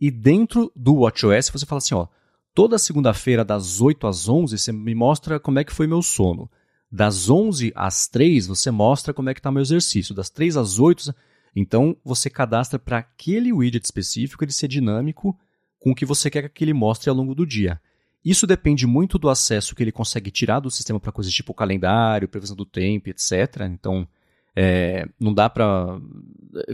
[0.00, 2.06] e dentro do WatchOS você fala assim, ó,
[2.54, 6.48] toda segunda-feira das 8 às 11 você me mostra como é que foi meu sono.
[6.90, 10.14] Das 11 às 3 você mostra como é que está meu exercício.
[10.14, 11.12] Das 3 às 8,
[11.56, 15.36] então você cadastra para aquele widget específico ele ser dinâmico
[15.84, 17.78] com o que você quer que ele mostre ao longo do dia.
[18.24, 22.26] Isso depende muito do acesso que ele consegue tirar do sistema para coisas tipo calendário,
[22.26, 23.68] previsão do tempo, etc.
[23.70, 24.08] Então,
[24.56, 26.00] é, não dá para,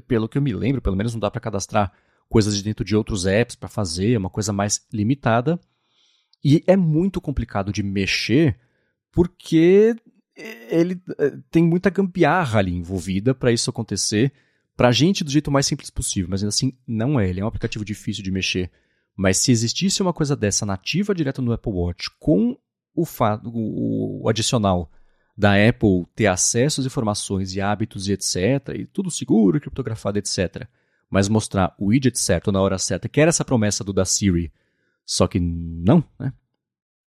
[0.06, 1.92] pelo que eu me lembro, pelo menos não dá para cadastrar
[2.28, 5.58] coisas de dentro de outros apps para fazer, uma coisa mais limitada.
[6.44, 8.56] E é muito complicado de mexer
[9.10, 9.96] porque
[10.70, 14.32] ele é, tem muita gambiarra ali envolvida para isso acontecer.
[14.76, 17.28] Para a gente, do jeito mais simples possível, mas ainda assim não é.
[17.28, 18.70] Ele é um aplicativo difícil de mexer.
[19.16, 22.56] Mas se existisse uma coisa dessa nativa direto no Apple Watch, com
[22.94, 23.04] o,
[24.22, 24.90] o, adicional
[25.36, 30.66] da Apple ter acesso às informações e hábitos e etc., e tudo seguro, criptografado, etc.,
[31.08, 34.52] mas mostrar o widget certo na hora certa, que era essa promessa do da Siri,
[35.04, 36.32] Só que não, né?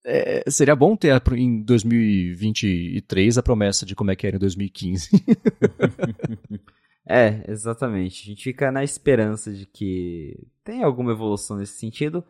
[0.04, 5.10] É, seria bom ter em 2023 a promessa de como é que era em 2015.
[7.08, 8.22] é, exatamente.
[8.22, 12.22] A gente fica na esperança de que tem alguma evolução nesse sentido.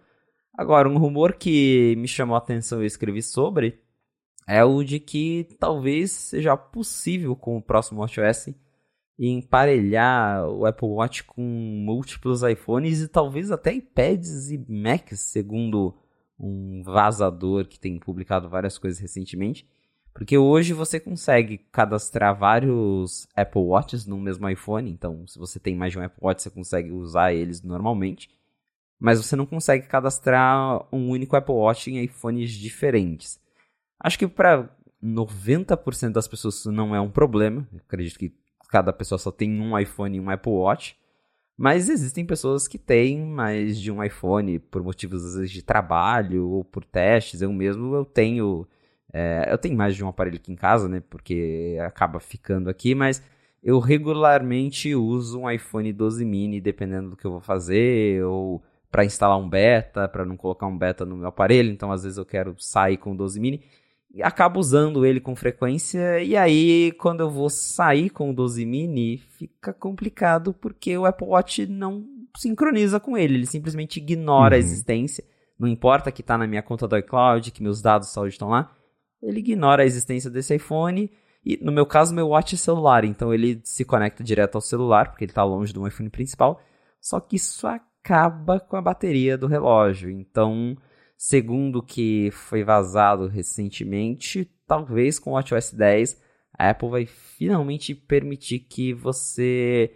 [0.55, 3.81] Agora, um rumor que me chamou a atenção e eu escrevi sobre
[4.47, 8.55] é o de que talvez seja possível com o próximo WatchOS
[9.19, 15.95] emparelhar o Apple Watch com múltiplos iPhones e talvez até iPads e Macs, segundo
[16.39, 19.69] um vazador que tem publicado várias coisas recentemente.
[20.13, 25.77] Porque hoje você consegue cadastrar vários Apple Watches no mesmo iPhone, então se você tem
[25.77, 28.29] mais de um Apple Watch, você consegue usar eles normalmente.
[28.99, 33.41] Mas você não consegue cadastrar um único Apple Watch em iPhones diferentes.
[34.01, 34.69] Acho que para
[35.03, 37.67] 90% das pessoas isso não é um problema.
[37.73, 38.35] Eu acredito que
[38.69, 40.97] cada pessoa só tem um iPhone e um Apple Watch.
[41.57, 46.65] Mas existem pessoas que têm mais de um iPhone por motivos vezes, de trabalho ou
[46.65, 47.43] por testes.
[47.43, 48.67] Eu mesmo eu tenho
[49.13, 51.03] é, eu tenho mais de um aparelho aqui em casa, né?
[51.09, 53.23] Porque acaba ficando aqui, mas
[53.63, 59.05] eu regularmente uso um iPhone 12 mini, dependendo do que eu vou fazer, ou para
[59.05, 61.71] instalar um beta, para não colocar um beta no meu aparelho.
[61.71, 63.63] Então, às vezes eu quero sair com o 12 mini
[64.11, 66.23] e acabo usando ele com frequência.
[66.23, 71.29] E aí, quando eu vou sair com o 12 mini, fica complicado porque o Apple
[71.29, 72.05] Watch não
[72.37, 73.35] sincroniza com ele.
[73.35, 74.57] Ele simplesmente ignora uhum.
[74.57, 75.25] a existência.
[75.59, 78.49] Não importa que está na minha conta do iCloud, que meus dados de saúde estão
[78.49, 78.71] lá.
[79.23, 81.11] Ele ignora a existência desse iPhone.
[81.45, 85.11] E no meu caso, meu watch é celular, então ele se conecta direto ao celular,
[85.11, 86.61] porque ele está longe do iPhone principal.
[87.01, 90.11] Só que isso acaba com a bateria do relógio.
[90.11, 90.77] Então,
[91.19, 96.17] Segundo o que foi vazado recentemente, talvez com o WatchOS 10
[96.57, 99.93] a Apple vai finalmente permitir que você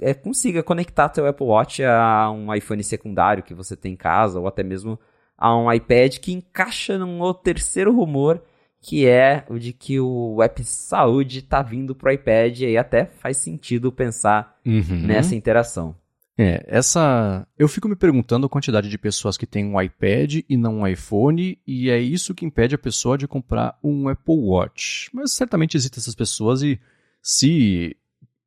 [0.00, 4.38] é, consiga conectar seu Apple Watch a um iPhone secundário que você tem em casa
[4.38, 4.98] ou até mesmo
[5.36, 8.40] a um iPad que encaixa num terceiro rumor
[8.80, 12.76] que é o de que o app saúde está vindo para o iPad e aí
[12.76, 15.02] até faz sentido pensar uhum.
[15.06, 15.94] nessa interação.
[16.38, 17.46] É, essa.
[17.58, 20.86] Eu fico me perguntando a quantidade de pessoas que têm um iPad e não um
[20.86, 25.10] iPhone, e é isso que impede a pessoa de comprar um Apple Watch.
[25.12, 26.80] Mas certamente existem essas pessoas, e
[27.22, 27.94] se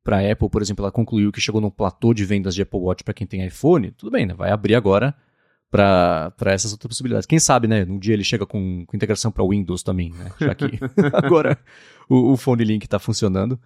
[0.02, 2.80] para a Apple, por exemplo, ela concluiu que chegou num platô de vendas de Apple
[2.80, 4.34] Watch para quem tem iPhone, tudo bem, né?
[4.34, 5.14] Vai abrir agora
[5.74, 7.26] para essas outras possibilidades.
[7.26, 7.84] Quem sabe, né?
[7.84, 10.30] Um dia ele chega com, com integração para Windows também, né?
[10.40, 10.66] Já que
[11.12, 11.58] agora
[12.08, 13.58] o, o Phone Link está funcionando.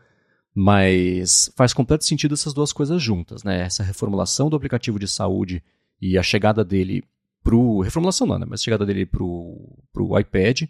[0.54, 3.60] Mas faz completo sentido essas duas coisas juntas, né?
[3.60, 5.62] Essa reformulação do aplicativo de saúde
[6.00, 7.04] e a chegada dele
[7.44, 7.80] pro.
[7.80, 8.46] Reformulação não, né?
[8.48, 10.62] Mas a chegada dele pro, pro iPad.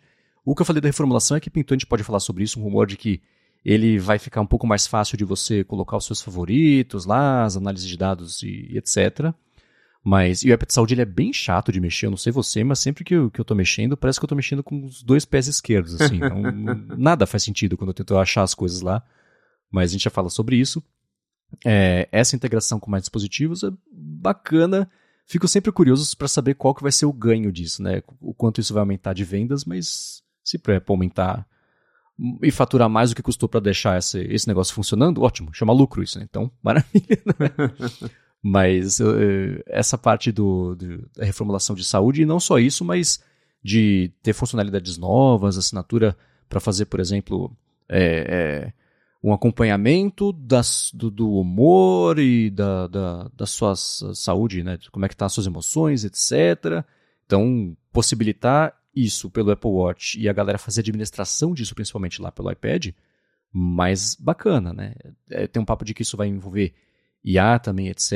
[0.45, 2.59] O que eu falei da reformulação é que pintou, a gente pode falar sobre isso,
[2.59, 3.23] um rumor de que
[3.65, 7.57] ele vai ficar um pouco mais fácil de você colocar os seus favoritos lá, as
[7.57, 9.33] análises de dados e, e etc.
[10.05, 12.33] Mas e o app de saúde ele é bem chato de mexer, eu não sei
[12.33, 14.85] você, mas sempre que eu, que eu tô mexendo, parece que eu tô mexendo com
[14.85, 16.19] os dois pés esquerdos, assim.
[16.21, 16.43] não,
[16.97, 19.03] nada faz sentido quando eu tento achar as coisas lá
[19.71, 20.83] mas a gente já fala sobre isso.
[21.65, 24.91] É, essa integração com mais dispositivos é bacana.
[25.27, 28.03] Fico sempre curioso para saber qual que vai ser o ganho disso, né?
[28.21, 31.47] O quanto isso vai aumentar de vendas, mas se para aumentar
[32.43, 36.03] e faturar mais do que custou para deixar esse, esse negócio funcionando, ótimo, chama lucro
[36.03, 36.27] isso, né?
[36.29, 37.23] Então, maravilha.
[37.39, 38.11] Né?
[38.43, 38.99] mas
[39.67, 43.23] essa parte do, do, da reformulação de saúde, e não só isso, mas
[43.63, 46.17] de ter funcionalidades novas, assinatura
[46.49, 47.55] para fazer, por exemplo,
[47.89, 48.73] é, é,
[49.23, 54.79] um acompanhamento das, do, do, humor e da, da, da sua saúde, né?
[54.93, 56.85] Como é que tá as suas emoções, etc.
[57.27, 62.51] Então, possibilitar isso pelo Apple Watch e a galera fazer administração disso, principalmente lá pelo
[62.51, 62.89] iPad,
[63.53, 64.95] mais bacana, né?
[65.31, 66.75] É, tem um papo de que isso vai envolver
[67.31, 68.13] IA também, etc.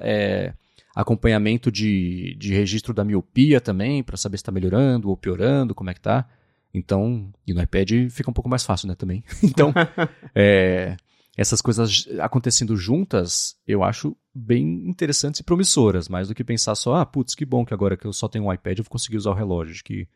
[0.00, 0.54] É,
[0.94, 5.90] acompanhamento de, de registro da miopia também, para saber se está melhorando ou piorando, como
[5.90, 6.28] é que tá.
[6.74, 9.24] Então, e no iPad fica um pouco mais fácil, né, também.
[9.42, 9.72] Então,
[10.34, 10.96] é,
[11.36, 16.96] essas coisas acontecendo juntas, eu acho bem interessantes e promissoras, mais do que pensar só,
[16.96, 19.16] ah, putz, que bom que agora que eu só tenho um iPad eu vou conseguir
[19.16, 19.82] usar o relógio.
[19.84, 20.06] Que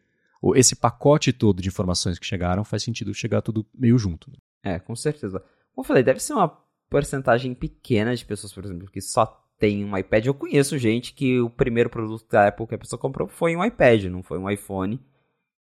[0.54, 4.30] esse pacote todo de informações que chegaram faz sentido chegar tudo meio junto.
[4.30, 4.36] Né?
[4.62, 5.40] É, com certeza.
[5.74, 6.48] Como eu falei, deve ser uma
[6.88, 9.26] porcentagem pequena de pessoas, por exemplo, que só
[9.58, 10.26] tem um iPad.
[10.26, 13.64] Eu conheço gente que o primeiro produto da Apple que a pessoa comprou foi um
[13.64, 15.00] iPad, não foi um iPhone.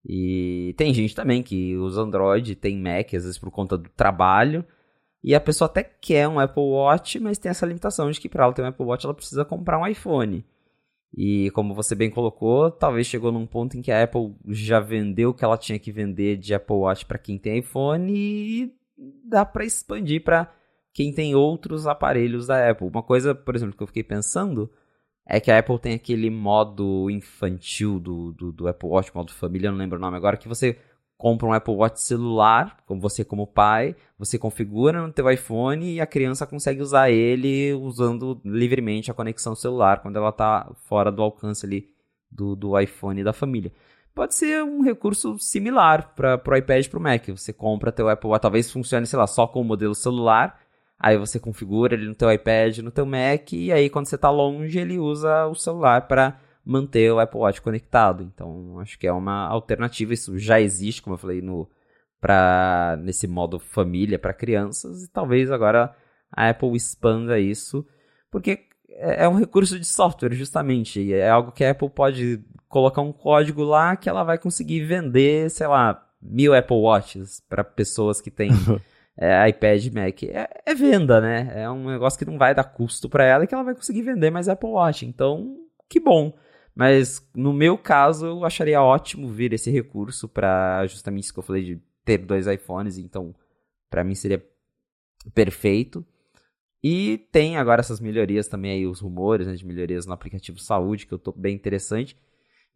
[0.04, 4.64] E tem gente também que usa Android, tem Mac, às vezes por conta do trabalho.
[5.22, 8.44] E a pessoa até quer um Apple Watch, mas tem essa limitação de que para
[8.44, 10.44] ela ter um Apple Watch ela precisa comprar um iPhone.
[11.16, 15.30] E como você bem colocou, talvez chegou num ponto em que a Apple já vendeu
[15.30, 18.74] o que ela tinha que vender de Apple Watch para quem tem iPhone e
[19.24, 20.52] dá para expandir para
[20.94, 22.88] quem tem outros aparelhos da Apple.
[22.88, 24.70] Uma coisa, por exemplo, que eu fiquei pensando
[25.26, 29.70] é que a Apple tem aquele modo infantil do, do, do Apple Watch, modo família,
[29.72, 30.78] não lembro o nome agora, que você
[31.16, 36.00] compra um Apple Watch celular, como você como pai, você configura no teu iPhone e
[36.00, 41.22] a criança consegue usar ele usando livremente a conexão celular quando ela está fora do
[41.22, 41.88] alcance ali
[42.30, 43.72] do, do iPhone da família.
[44.14, 47.26] Pode ser um recurso similar para o iPad e para o Mac.
[47.30, 50.60] Você compra teu Apple Watch, talvez funcione, sei lá, só com o modelo celular,
[51.04, 54.30] aí você configura ele no teu iPad, no teu Mac, e aí quando você está
[54.30, 58.22] longe, ele usa o celular para manter o Apple Watch conectado.
[58.22, 60.14] Então, acho que é uma alternativa.
[60.14, 61.68] Isso já existe, como eu falei, no,
[62.18, 65.04] pra, nesse modo família para crianças.
[65.04, 65.94] E talvez agora
[66.32, 67.86] a Apple expanda isso,
[68.30, 71.12] porque é, é um recurso de software, justamente.
[71.12, 75.50] É algo que a Apple pode colocar um código lá que ela vai conseguir vender,
[75.50, 78.48] sei lá, mil Apple Watches para pessoas que têm
[79.16, 80.22] é, iPad Mac.
[80.24, 81.52] É, é, venda, né?
[81.54, 84.02] É um negócio que não vai dar custo para ela e que ela vai conseguir
[84.02, 85.06] vender mais Apple Watch.
[85.06, 85.56] Então,
[85.88, 86.36] que bom.
[86.74, 91.44] Mas no meu caso, eu acharia ótimo vir esse recurso para justamente isso que eu
[91.44, 93.34] falei de ter dois iPhones, então
[93.88, 94.44] para mim seria
[95.32, 96.04] perfeito.
[96.82, 101.06] E tem agora essas melhorias também aí, os rumores né, de melhorias no aplicativo Saúde,
[101.06, 102.16] que eu tô bem interessante.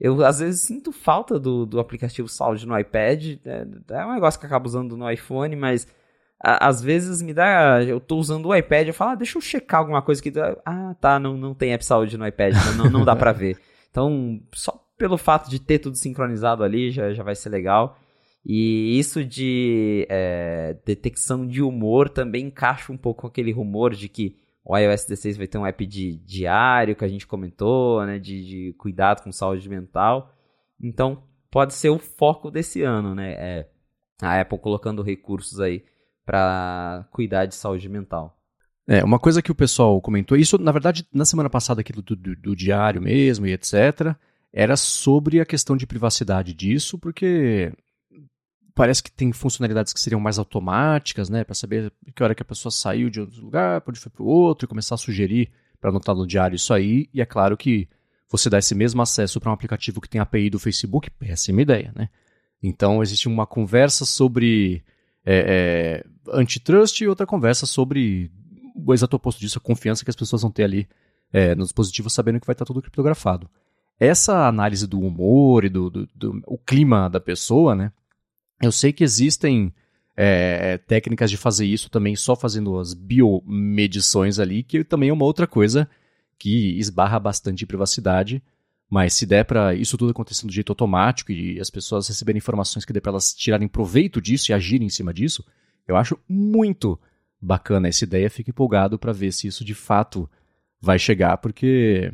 [0.00, 3.38] Eu às vezes sinto falta do, do aplicativo Saúde no iPad.
[3.44, 5.86] É, é um negócio que eu acabo usando no iPhone, mas
[6.40, 7.82] às vezes me dá.
[7.82, 10.32] Eu tô usando o iPad, eu falo, ah, deixa eu checar alguma coisa que.
[10.64, 13.58] Ah, tá, não, não tem app saúde no iPad, não, não dá pra ver.
[13.90, 17.98] Então, só pelo fato de ter tudo sincronizado ali já, já vai ser legal.
[18.44, 24.08] E isso de é, detecção de humor também encaixa um pouco com aquele rumor de
[24.08, 28.18] que o iOS 16 vai ter um app de diário que a gente comentou, né,
[28.18, 30.30] de, de cuidado com saúde mental.
[30.80, 33.32] Então, pode ser o foco desse ano, né?
[33.32, 33.68] É
[34.20, 35.82] a Apple colocando recursos aí
[36.28, 38.36] para cuidar de saúde mental.
[38.86, 42.14] É, uma coisa que o pessoal comentou, isso na verdade na semana passada aquilo do,
[42.14, 44.14] do, do, diário mesmo e etc,
[44.52, 47.72] era sobre a questão de privacidade disso, porque
[48.74, 52.46] parece que tem funcionalidades que seriam mais automáticas, né, para saber que hora que a
[52.46, 55.50] pessoa saiu de outro lugar, pode ir para o outro e começar a sugerir
[55.80, 57.88] para anotar no diário isso aí, e é claro que
[58.28, 61.90] você dá esse mesmo acesso para um aplicativo que tem API do Facebook, péssima ideia,
[61.96, 62.10] né?
[62.62, 64.84] Então existe uma conversa sobre
[65.24, 68.30] é, é, antitrust e outra conversa sobre
[68.74, 70.88] o exato oposto disso, a confiança que as pessoas vão ter ali
[71.32, 73.48] é, no dispositivo sabendo que vai estar tudo criptografado.
[73.98, 77.92] Essa análise do humor e do, do, do o clima da pessoa, né?
[78.62, 79.72] Eu sei que existem
[80.16, 85.24] é, técnicas de fazer isso também só fazendo as biomedições ali, que também é uma
[85.24, 85.88] outra coisa
[86.38, 88.42] que esbarra bastante em privacidade.
[88.90, 92.84] Mas se der para isso tudo acontecer do jeito automático e as pessoas receberem informações
[92.84, 95.44] que dê para elas tirarem proveito disso e agirem em cima disso,
[95.86, 96.98] eu acho muito
[97.40, 100.28] bacana essa ideia, fico empolgado para ver se isso de fato
[100.80, 102.12] vai chegar, porque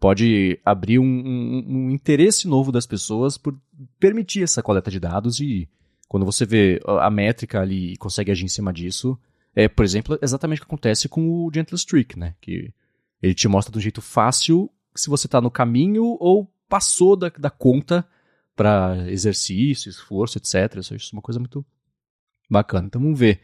[0.00, 3.58] pode abrir um, um, um, interesse novo das pessoas por
[3.98, 5.68] permitir essa coleta de dados e
[6.08, 9.18] quando você vê a métrica ali e consegue agir em cima disso,
[9.54, 12.34] é, por exemplo, exatamente o que acontece com o Gentle Streak, né?
[12.40, 12.72] Que
[13.22, 17.28] ele te mostra de um jeito fácil se você está no caminho ou passou da,
[17.28, 18.06] da conta
[18.54, 20.76] para exercício, esforço, etc.
[20.78, 21.64] Isso é uma coisa muito
[22.48, 22.86] bacana.
[22.86, 23.40] Então vamos ver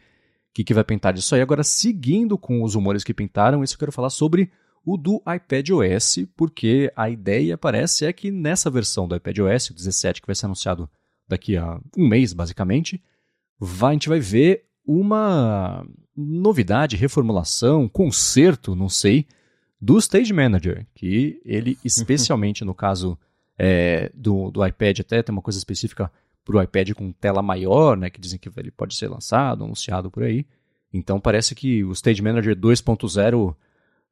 [0.49, 1.41] o que, que vai pintar disso aí.
[1.41, 4.51] Agora, seguindo com os rumores que pintaram, isso eu quero falar sobre
[4.85, 10.21] o do iPadOS, porque a ideia parece é que nessa versão do iPadOS, o 17,
[10.21, 10.89] que vai ser anunciado
[11.27, 13.01] daqui a um mês, basicamente,
[13.59, 15.85] vai, a gente vai ver uma
[16.15, 19.27] novidade, reformulação, conserto, não sei,
[19.81, 23.17] do Stage Manager, que ele, especialmente no caso
[23.57, 26.11] é, do, do iPad, até tem uma coisa específica
[26.45, 30.11] para o iPad com tela maior, né, que dizem que ele pode ser lançado, anunciado
[30.11, 30.45] por aí.
[30.93, 33.55] Então parece que o Stage Manager 2.0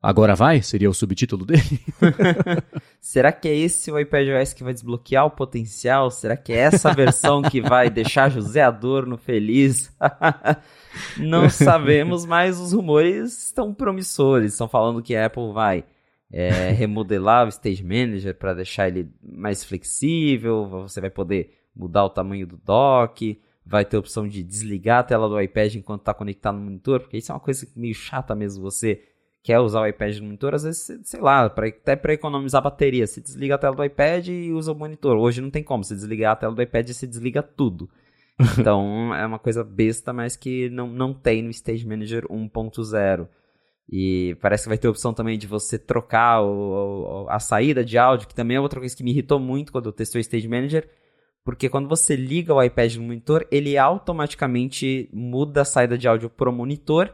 [0.02, 0.62] agora vai?
[0.62, 1.80] Seria o subtítulo dele?
[3.02, 6.12] Será que é esse o iPadOS que vai desbloquear o potencial?
[6.12, 9.96] Será que é essa versão que vai deixar José Adorno feliz?
[11.18, 14.54] Não sabemos, mas os rumores estão promissores.
[14.54, 15.84] Estão falando que a Apple vai
[16.32, 20.68] é, remodelar o Stage Manager para deixar ele mais flexível.
[20.70, 25.04] Você vai poder mudar o tamanho do dock, vai ter a opção de desligar a
[25.04, 28.36] tela do iPad enquanto está conectado no monitor, porque isso é uma coisa meio chata
[28.36, 29.02] mesmo, você
[29.44, 33.08] quer usar o iPad no monitor, às vezes, sei lá, pra, até para economizar bateria,
[33.08, 35.18] você desliga a tela do iPad e usa o monitor.
[35.18, 37.90] Hoje não tem como, você desligar a tela do iPad e você desliga tudo.
[38.58, 43.28] Então é uma coisa besta, mas que não, não tem no Stage Manager 1.0.
[43.92, 47.98] E parece que vai ter a opção também de você trocar o, a saída de
[47.98, 50.48] áudio, que também é outra coisa que me irritou muito quando eu testei o Stage
[50.48, 50.88] Manager
[51.50, 56.30] porque quando você liga o iPad no monitor, ele automaticamente muda a saída de áudio
[56.30, 57.12] pro monitor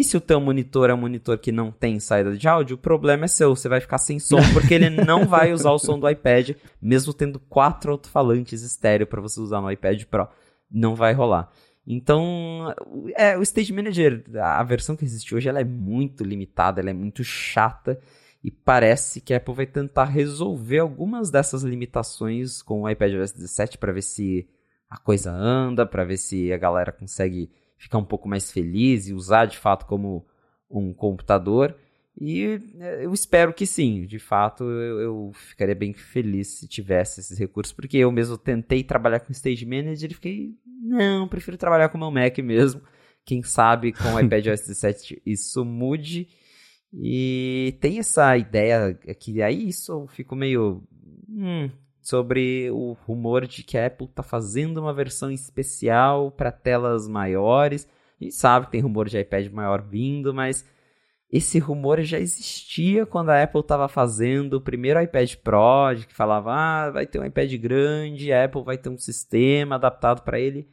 [0.00, 2.78] E se o teu monitor é um monitor que não tem saída de áudio, o
[2.78, 5.98] problema é seu, você vai ficar sem som, porque ele não vai usar o som
[5.98, 10.26] do iPad, mesmo tendo quatro alto-falantes estéreo para você usar no iPad Pro,
[10.70, 11.52] não vai rolar.
[11.86, 12.74] Então,
[13.14, 16.94] é, o Stage Manager, a versão que existe hoje, ela é muito limitada, ela é
[16.94, 18.00] muito chata,
[18.42, 23.76] e parece que a Apple vai tentar resolver algumas dessas limitações com o iPadOS 17
[23.76, 24.48] para ver se
[24.88, 27.50] a coisa anda, para ver se a galera consegue
[27.80, 30.26] ficar um pouco mais feliz e usar de fato como
[30.70, 31.74] um computador.
[32.20, 37.20] E é, eu espero que sim, de fato eu, eu, ficaria bem feliz se tivesse
[37.20, 41.88] esses recursos, porque eu mesmo tentei trabalhar com Stage Manager e fiquei, não, prefiro trabalhar
[41.88, 42.82] com o meu Mac mesmo.
[43.24, 46.28] Quem sabe com o iPadOS 17 isso mude.
[46.92, 50.82] E tem essa ideia que aí isso eu fico meio.
[51.28, 51.70] Hum,
[52.10, 57.88] sobre o rumor de que a Apple está fazendo uma versão especial para telas maiores.
[58.20, 60.68] A gente sabe que tem rumor de iPad maior vindo, mas
[61.32, 66.12] esse rumor já existia quando a Apple estava fazendo o primeiro iPad Pro, de que
[66.12, 70.40] falava, ah, vai ter um iPad grande, a Apple vai ter um sistema adaptado para
[70.40, 70.68] ele.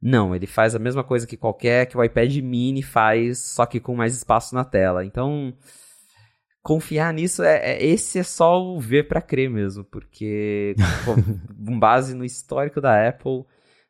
[0.00, 3.80] Não, ele faz a mesma coisa que qualquer que o iPad mini faz, só que
[3.80, 5.06] com mais espaço na tela.
[5.06, 5.54] Então,
[6.66, 10.74] confiar nisso, é, é esse é só o ver para crer mesmo, porque
[11.64, 13.44] com base no histórico da Apple,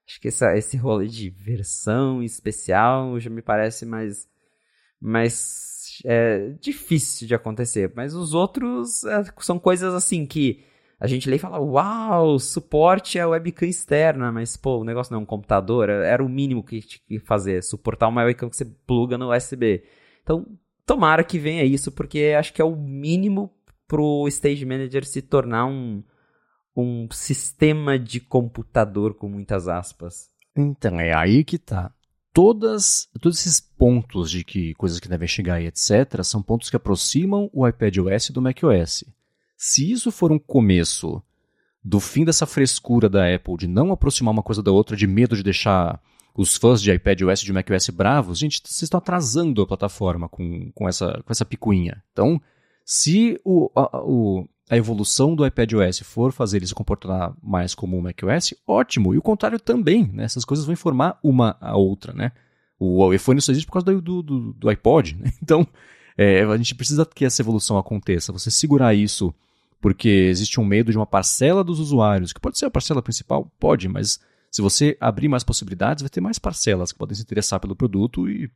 [0.06, 4.28] acho que essa, esse rolê de versão especial já me parece mais,
[5.00, 7.90] mais é, difícil de acontecer.
[7.96, 10.62] Mas os outros é, são coisas assim que
[11.00, 15.20] a gente lê e fala, uau, suporte a webcam externa, mas pô, o negócio não
[15.20, 18.66] é um computador, era o mínimo que tinha que fazer, suportar uma webcam que você
[18.86, 19.82] pluga no USB.
[20.22, 20.46] Então,
[20.86, 23.52] tomara que venha isso, porque acho que é o mínimo
[23.86, 26.02] pro Stage Manager se tornar um,
[26.74, 30.30] um sistema de computador com muitas aspas.
[30.56, 31.92] Então, é aí que tá.
[32.32, 36.22] Todas, todos esses pontos de que coisas que devem chegar e etc.
[36.22, 39.04] são pontos que aproximam o iPadOS do macOS.
[39.56, 41.22] Se isso for um começo
[41.82, 45.34] do fim dessa frescura da Apple de não aproximar uma coisa da outra, de medo
[45.34, 46.00] de deixar
[46.36, 50.70] os fãs de iPadOS e de macOS bravos, gente, vocês estão atrasando a plataforma com,
[50.72, 52.02] com, essa, com essa picuinha.
[52.12, 52.40] Então,
[52.84, 57.96] se o, a, o, a evolução do iPadOS for fazer ele se comportar mais como
[57.96, 59.14] o macOS, ótimo.
[59.14, 60.24] E o contrário também, né?
[60.24, 62.32] Essas coisas vão informar uma a outra, né?
[62.78, 65.32] O, iPhone só existe por causa do, do, do iPod, né?
[65.42, 65.66] Então,
[66.18, 68.32] é, a gente precisa que essa evolução aconteça.
[68.32, 69.34] Você segurar isso
[69.80, 73.50] porque existe um medo de uma parcela dos usuários, que pode ser a parcela principal,
[73.58, 74.18] pode, mas
[74.56, 78.26] se você abrir mais possibilidades, vai ter mais parcelas que podem se interessar pelo produto
[78.26, 78.50] e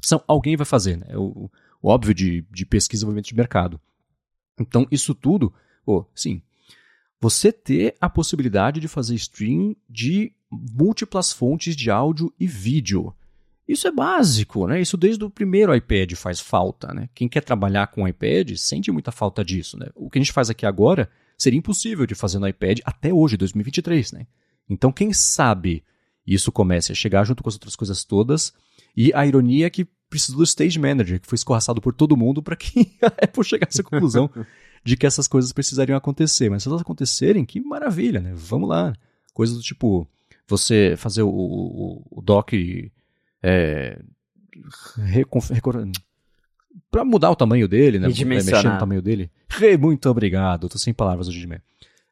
[0.00, 1.08] são, alguém vai fazer, né?
[1.18, 1.50] O,
[1.82, 3.78] o óbvio de, de pesquisa e desenvolvimento de mercado.
[4.58, 5.52] Então, isso tudo,
[5.84, 6.40] oh, sim,
[7.20, 13.14] você ter a possibilidade de fazer stream de múltiplas fontes de áudio e vídeo.
[13.68, 14.80] Isso é básico, né?
[14.80, 17.10] Isso desde o primeiro iPad faz falta, né?
[17.14, 19.88] Quem quer trabalhar com iPad sente muita falta disso, né?
[19.94, 23.36] O que a gente faz aqui agora seria impossível de fazer no iPad até hoje,
[23.36, 24.26] 2023, né?
[24.68, 25.82] Então, quem sabe
[26.26, 28.52] isso comece a chegar junto com as outras coisas todas.
[28.96, 32.42] E a ironia é que precisou do Stage Manager, que foi escorraçado por todo mundo
[32.42, 34.30] para que a Apple chegasse à conclusão
[34.82, 36.48] de que essas coisas precisariam acontecer.
[36.50, 38.32] Mas se elas acontecerem, que maravilha, né?
[38.34, 38.92] Vamos lá.
[39.32, 40.08] Coisas do tipo,
[40.46, 42.90] você fazer o, o, o dock
[43.42, 43.98] é,
[46.90, 48.08] para mudar o tamanho dele, né?
[48.52, 49.30] Mexer no tamanho dele.
[49.80, 50.68] Muito obrigado.
[50.68, 51.60] Tô sem palavras hoje de manhã.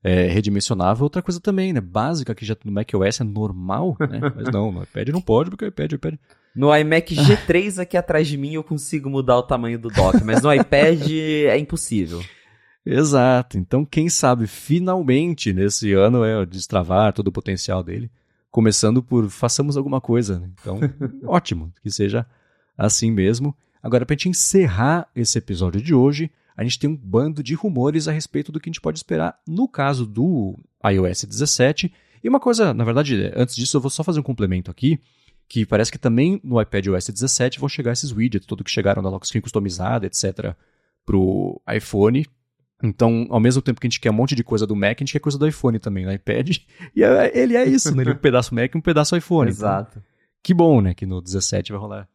[0.04, 1.80] É, redimensionável, outra coisa também, né?
[1.80, 4.20] Básica, que já no macOS é normal, né?
[4.34, 6.14] Mas não, no iPad não pode, porque o iPad, o iPad...
[6.54, 10.42] No iMac G3 aqui atrás de mim eu consigo mudar o tamanho do dock, mas
[10.42, 12.22] no iPad é impossível.
[12.84, 13.56] Exato.
[13.56, 18.10] Então, quem sabe, finalmente, nesse ano, é destravar todo o potencial dele
[18.52, 20.38] começando por façamos alguma coisa.
[20.38, 20.50] Né?
[20.60, 20.78] Então,
[21.26, 22.24] ótimo que seja
[22.76, 23.56] assim mesmo.
[23.82, 27.54] Agora, para a gente encerrar esse episódio de hoje, a gente tem um bando de
[27.54, 31.92] rumores a respeito do que a gente pode esperar no caso do iOS 17.
[32.22, 35.00] E uma coisa, na verdade, antes disso, eu vou só fazer um complemento aqui,
[35.48, 39.02] que parece que também no iPad OS 17 vão chegar esses widgets, tudo que chegaram
[39.02, 40.54] da lock screen customizada, etc.,
[41.04, 42.24] para o iPhone,
[42.82, 45.00] então, ao mesmo tempo que a gente quer um monte de coisa do Mac, a
[45.00, 46.56] gente quer coisa do iPhone também, no iPad.
[46.94, 48.02] E é, ele é isso, né?
[48.02, 49.50] Ele é um pedaço Mac e um pedaço iPhone.
[49.50, 49.98] Então, Exato.
[49.98, 50.02] Então,
[50.42, 50.92] que bom, né?
[50.92, 52.08] Que no 17 vai rolar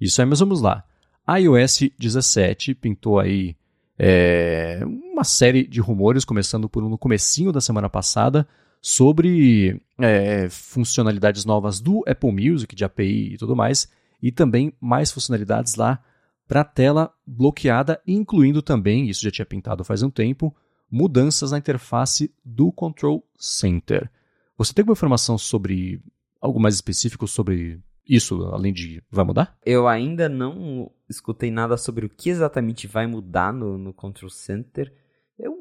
[0.00, 0.84] isso aí, mas vamos lá.
[1.28, 3.56] iOS 17 pintou aí
[3.98, 8.46] é, uma série de rumores, começando por um no comecinho da semana passada,
[8.80, 13.88] sobre é, funcionalidades novas do Apple Music, de API e tudo mais,
[14.22, 16.02] e também mais funcionalidades lá
[16.46, 20.54] para tela bloqueada, incluindo também, isso já tinha pintado faz um tempo,
[20.90, 24.08] mudanças na interface do Control Center.
[24.56, 26.00] Você tem alguma informação sobre
[26.40, 29.02] algo mais específico sobre isso, além de.
[29.10, 29.56] vai mudar?
[29.64, 34.92] Eu ainda não escutei nada sobre o que exatamente vai mudar no, no Control Center.
[35.38, 35.52] Eu,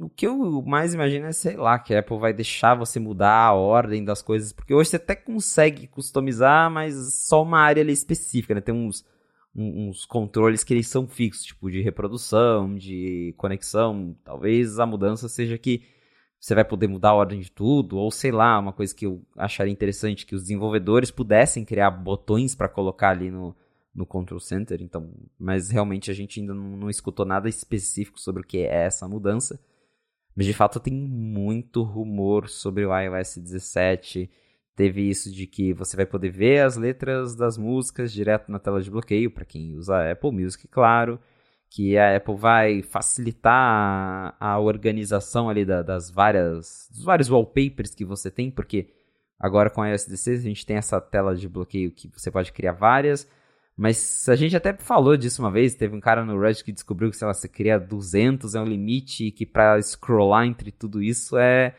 [0.00, 3.46] o que eu mais imagino é, sei lá, que a Apple vai deixar você mudar
[3.46, 8.54] a ordem das coisas, porque hoje você até consegue customizar, mas só uma área específica,
[8.54, 8.60] né?
[8.60, 9.04] Tem uns,
[9.54, 14.14] uns controles que eles são fixos, tipo de reprodução, de conexão.
[14.24, 15.93] Talvez a mudança seja que
[16.44, 19.22] você vai poder mudar a ordem de tudo, ou sei lá, uma coisa que eu
[19.34, 23.56] acharia interessante, que os desenvolvedores pudessem criar botões para colocar ali no,
[23.94, 28.42] no Control Center, então, mas realmente a gente ainda não, não, escutou nada específico sobre
[28.42, 29.58] o que é essa mudança.
[30.36, 34.30] Mas de fato tem muito rumor sobre o iOS 17.
[34.76, 38.82] Teve isso de que você vai poder ver as letras das músicas direto na tela
[38.82, 41.18] de bloqueio, para quem usa Apple Music, claro
[41.74, 48.04] que a Apple vai facilitar a, organização ali da, das várias dos vários wallpapers que
[48.04, 48.94] você tem, porque
[49.36, 52.52] agora com a iOS 16 a gente tem essa tela de bloqueio que você pode
[52.52, 53.28] criar várias,
[53.76, 57.10] mas a gente até falou disso uma vez, teve um cara no Reddit que descobriu
[57.10, 61.36] que, lá, você cria 200 é um limite e que para scrollar entre tudo isso
[61.36, 61.74] é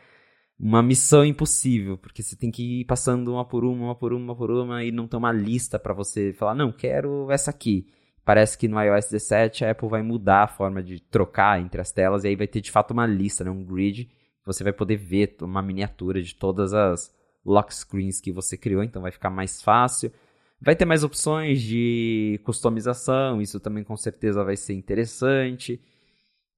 [0.60, 4.24] uma missão impossível, porque você tem que ir passando uma por uma, uma por uma,
[4.24, 7.86] uma por uma e não tem uma lista para você falar, não, quero essa aqui
[8.26, 11.92] parece que no iOS 17 a Apple vai mudar a forma de trocar entre as
[11.92, 14.10] telas e aí vai ter de fato uma lista, né, um grid,
[14.44, 17.14] você vai poder ver uma miniatura de todas as
[17.44, 20.12] lock screens que você criou, então vai ficar mais fácil.
[20.60, 25.80] Vai ter mais opções de customização, isso também com certeza vai ser interessante.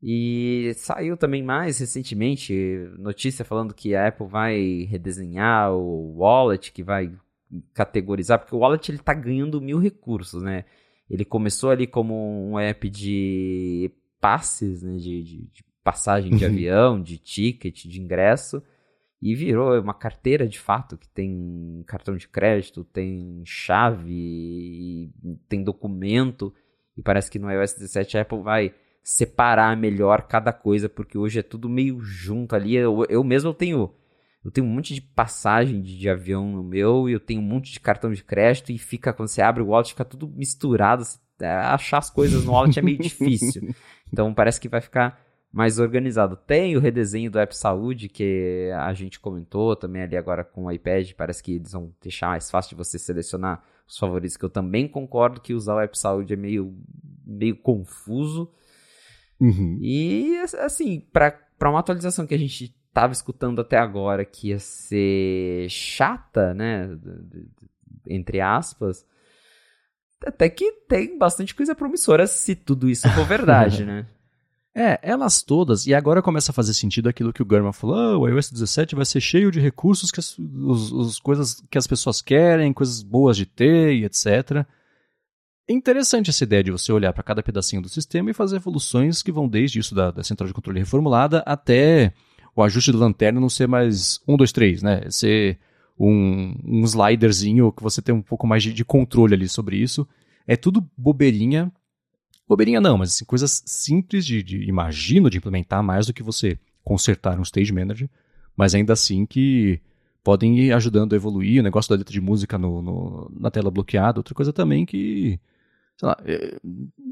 [0.03, 2.55] E saiu também mais recentemente
[2.99, 7.13] notícia falando que a Apple vai redesenhar o wallet, que vai
[7.75, 10.65] categorizar, porque o wallet ele tá ganhando mil recursos, né?
[11.11, 13.91] Ele começou ali como um app de
[14.21, 16.51] passes, né, de, de, de passagem de uhum.
[16.51, 18.63] avião, de ticket, de ingresso,
[19.21, 25.11] e virou uma carteira de fato que tem cartão de crédito, tem chave,
[25.49, 26.53] tem documento,
[26.97, 31.39] e parece que no iOS 17 a Apple vai separar melhor cada coisa, porque hoje
[31.39, 32.75] é tudo meio junto ali.
[32.77, 33.91] Eu, eu mesmo tenho
[34.49, 37.45] eu tenho um monte de passagem de, de, avião no meu, e eu tenho um
[37.45, 41.05] monte de cartão de crédito, e fica, quando você abre o wallet, fica tudo misturado.
[41.39, 43.75] É, achar as coisas no wallet é meio difícil.
[44.11, 45.23] Então parece que vai ficar
[45.53, 46.35] mais organizado.
[46.35, 50.73] Tem o redesenho do App Saúde, que a gente comentou também ali agora com o
[50.73, 51.13] iPad.
[51.13, 54.89] Parece que eles vão deixar mais fácil de você selecionar os favoritos, que eu também
[54.89, 56.75] concordo que usar o App Saúde é meio,
[57.27, 58.51] meio confuso.
[59.39, 59.79] Uhum.
[59.83, 65.69] E, assim, para uma atualização que a gente estava escutando até agora que ia ser
[65.71, 66.89] chata, né?
[68.07, 69.07] Entre aspas.
[70.27, 74.05] Até que tem bastante coisa promissora se tudo isso for verdade, né?
[74.75, 78.21] É, elas todas, e agora começa a fazer sentido aquilo que o Gurman falou, oh,
[78.21, 81.87] o iOS 17 vai ser cheio de recursos, que as os, os coisas que as
[81.87, 84.65] pessoas querem, coisas boas de ter e etc.
[85.69, 89.23] É interessante essa ideia de você olhar para cada pedacinho do sistema e fazer evoluções
[89.23, 92.13] que vão desde isso da, da central de controle reformulada até
[92.59, 95.09] o ajuste da lanterna não ser mais um, dois, três, né?
[95.11, 95.59] Ser
[95.97, 100.07] um, um sliderzinho que você tem um pouco mais de, de controle ali sobre isso.
[100.45, 101.71] É tudo bobeirinha.
[102.49, 106.59] Bobeirinha não, mas assim, coisas simples de, de, imagino, de implementar mais do que você
[106.83, 108.11] consertar um stage manager,
[108.57, 109.81] mas ainda assim que
[110.25, 111.61] podem ir ajudando a evoluir.
[111.61, 115.39] O negócio da letra de música no, no na tela bloqueada, outra coisa também que
[115.97, 116.59] sei lá, é,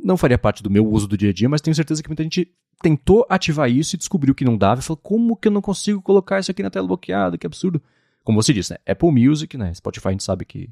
[0.02, 2.24] não faria parte do meu uso do dia a dia, mas tenho certeza que muita
[2.24, 2.52] gente
[2.82, 6.02] tentou ativar isso e descobriu que não dava e falou: como que eu não consigo
[6.02, 7.38] colocar isso aqui na tela bloqueada?
[7.38, 7.82] Que absurdo.
[8.24, 8.78] Como você disse, né?
[8.86, 9.72] Apple Music, né?
[9.74, 10.68] Spotify a gente sabe que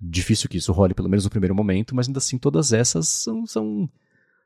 [0.00, 3.44] difícil que isso role pelo menos no primeiro momento, mas ainda assim todas essas são,
[3.46, 3.90] são,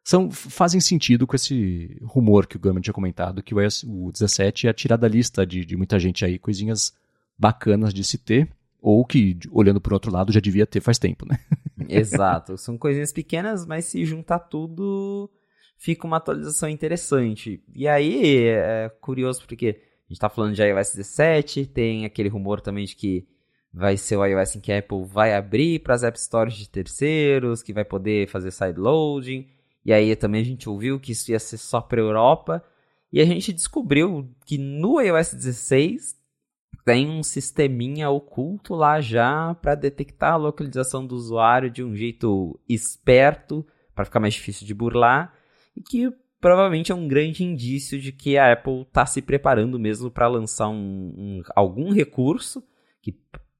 [0.03, 4.67] são fazem sentido com esse rumor que o Gurman tinha comentado, que o, o 17
[4.67, 6.95] ia tirar da lista de, de muita gente aí, coisinhas
[7.39, 8.49] bacanas de se ter,
[8.81, 11.39] ou que, olhando por outro lado, já devia ter faz tempo, né?
[11.89, 12.57] Exato.
[12.57, 15.31] São coisinhas pequenas, mas se juntar tudo,
[15.83, 17.61] fica uma atualização interessante.
[17.75, 22.61] E aí, é curioso porque a gente tá falando de iOS 17, tem aquele rumor
[22.61, 23.27] também de que
[23.75, 26.69] vai ser o iOS em que a Apple vai abrir para as App Stores de
[26.69, 29.49] terceiros, que vai poder fazer sideloading.
[29.85, 32.63] E aí também a gente ouviu que isso ia ser só para Europa.
[33.13, 36.17] E a gente descobriu que no iOS 16
[36.85, 42.61] tem um sisteminha oculto lá já para detectar a localização do usuário de um jeito
[42.69, 45.42] esperto, para ficar mais difícil de burlar,
[45.77, 50.11] e que provavelmente é um grande indício de que a Apple está se preparando mesmo
[50.11, 52.63] para lançar um, um, algum recurso,
[53.01, 53.15] que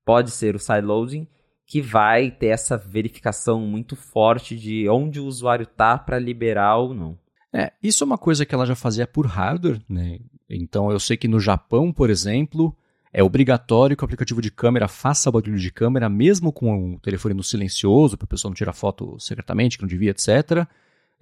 [0.05, 1.27] pode ser o sideloading,
[1.65, 6.93] que vai ter essa verificação muito forte de onde o usuário está para liberar ou
[6.93, 7.19] não.
[7.53, 10.19] É, isso é uma coisa que ela já fazia por hardware, né?
[10.51, 12.77] Então eu sei que no Japão, por exemplo,
[13.13, 17.35] é obrigatório que o aplicativo de câmera faça barulho de câmera, mesmo com o telefone
[17.35, 20.67] no silencioso, para a pessoa não tirar foto secretamente, que não devia, etc.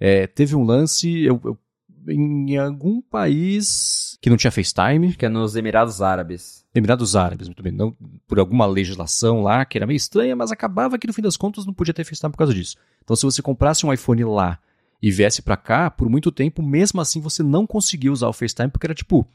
[0.03, 1.59] É, teve um lance eu, eu,
[2.07, 5.13] em algum país que não tinha FaceTime.
[5.15, 6.65] Que é nos Emirados Árabes.
[6.73, 7.71] Emirados Árabes, muito bem.
[7.71, 7.95] Não
[8.27, 11.67] por alguma legislação lá que era meio estranha, mas acabava que no fim das contas
[11.67, 12.77] não podia ter FaceTime por causa disso.
[13.03, 14.57] Então, se você comprasse um iPhone lá
[14.99, 18.71] e viesse para cá, por muito tempo, mesmo assim você não conseguia usar o FaceTime
[18.71, 19.27] porque era tipo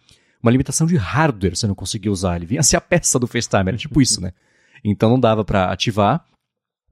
[0.42, 2.36] uma limitação de hardware você não conseguia usar.
[2.36, 4.32] Ele vinha ser a peça do FaceTime, era tipo isso, né?
[4.84, 6.24] Então não dava para ativar.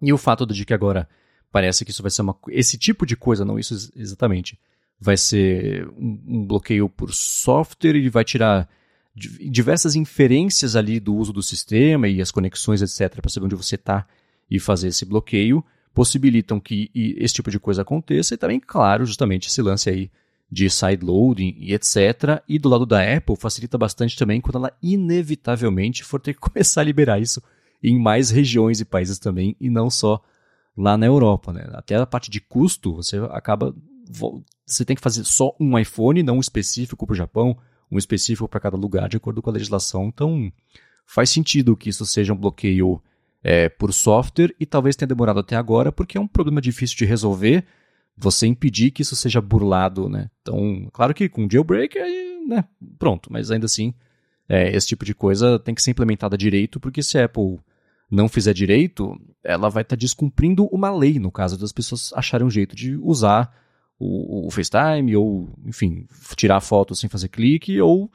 [0.00, 1.08] E o fato de que agora
[1.54, 2.36] parece que isso vai ser uma.
[2.48, 4.58] Esse tipo de coisa, não isso exatamente.
[5.00, 8.68] Vai ser um, bloqueio por software e vai tirar
[9.14, 13.76] diversas inferências ali do uso do sistema e as conexões, etc., para saber onde você
[13.76, 14.04] está
[14.50, 15.64] e fazer esse bloqueio,
[15.94, 20.10] possibilitam que esse tipo de coisa aconteça e também, claro, justamente esse lance aí
[20.50, 22.42] de sideloading e etc.
[22.48, 26.80] E do lado da Apple facilita bastante também quando ela inevitavelmente for ter que começar
[26.80, 27.40] a liberar isso
[27.80, 30.20] em mais regiões e países também e não só
[30.76, 31.68] lá na Europa, né?
[31.72, 33.74] Até a parte de custo, você acaba
[34.66, 37.56] você tem que fazer só um iPhone, não um específico para o Japão,
[37.90, 40.06] um específico para cada lugar, de acordo com a legislação.
[40.06, 40.52] Então,
[41.06, 43.00] faz sentido que isso seja um bloqueio
[43.42, 47.04] é, por software e talvez tenha demorado até agora, porque é um problema difícil de
[47.04, 47.64] resolver
[48.16, 50.30] você impedir que isso seja burlado, né?
[50.40, 52.64] Então, claro que com jailbreak, aí, né,
[52.98, 53.92] pronto, mas ainda assim,
[54.48, 57.58] é, esse tipo de coisa tem que ser implementada direito, porque se a Apple
[58.10, 62.46] não fizer direito, ela vai estar tá descumprindo uma lei, no caso das pessoas acharem
[62.46, 63.54] um jeito de usar
[63.98, 68.10] o, o FaceTime, ou, enfim, tirar fotos sem fazer clique, ou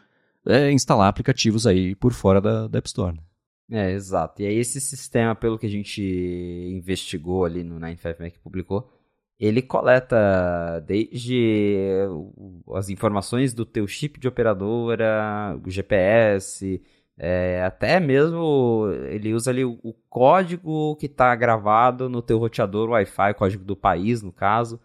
[0.45, 3.15] é, instalar aplicativos aí por fora da, da App Store.
[3.15, 3.91] Né?
[3.91, 4.41] É, exato.
[4.41, 6.01] E aí esse sistema, pelo que a gente
[6.73, 8.91] investigou ali no 95Mac que publicou,
[9.39, 11.87] ele coleta desde
[12.73, 16.81] as informações do teu chip de operadora, o GPS,
[17.21, 23.33] é, até mesmo ele usa ali o, código que está gravado no teu roteador Wi-Fi,
[23.33, 24.79] código do país, no caso,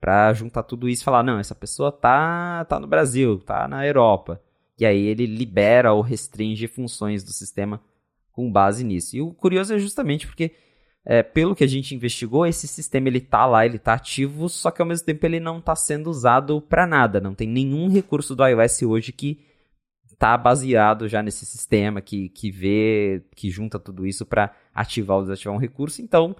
[0.00, 3.86] para juntar tudo isso e falar, não, essa pessoa tá, tá no Brasil, tá na
[3.86, 4.42] Europa.
[4.76, 7.80] E aí ele libera ou restringe funções do sistema
[8.32, 9.16] com base nisso.
[9.16, 10.52] E o curioso é justamente porque
[11.04, 14.72] é, pelo que a gente investigou, esse sistema ele tá lá, ele tá ativo, só
[14.72, 17.20] que ao mesmo tempo ele não está sendo usado para nada.
[17.20, 19.38] Não tem nenhum recurso do iOS hoje que
[20.18, 25.22] tá baseado já nesse sistema que, que vê, que junta tudo isso para ativar ou
[25.22, 26.00] desativar um recurso.
[26.02, 26.34] Então,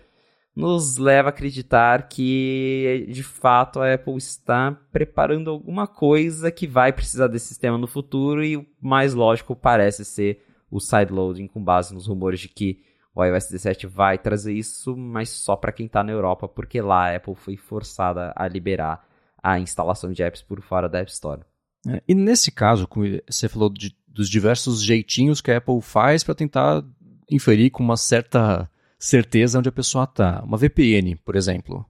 [0.55, 6.93] nos leva a acreditar que de fato a Apple está preparando alguma coisa que vai
[6.93, 11.93] precisar desse sistema no futuro e o mais lógico parece ser o sideloading com base
[11.93, 12.83] nos rumores de que
[13.15, 17.11] o iOS 17 vai trazer isso, mas só para quem está na Europa, porque lá
[17.11, 19.07] a Apple foi forçada a liberar
[19.43, 21.41] a instalação de apps por fora da App Store.
[21.87, 22.89] É, e nesse caso,
[23.29, 26.85] você falou de, dos diversos jeitinhos que a Apple faz para tentar
[27.31, 30.43] inferir com uma certa certeza onde a pessoa está.
[30.43, 31.85] Uma VPN, por exemplo,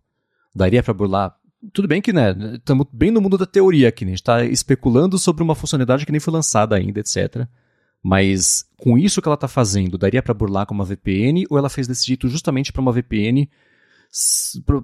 [0.54, 1.36] daria para burlar?
[1.72, 4.10] Tudo bem que, né, estamos bem no mundo da teoria aqui, né?
[4.10, 7.46] a gente está especulando sobre uma funcionalidade que nem foi lançada ainda, etc.
[8.02, 11.68] Mas com isso que ela está fazendo, daria para burlar com uma VPN ou ela
[11.68, 13.48] fez desse jeito justamente para uma VPN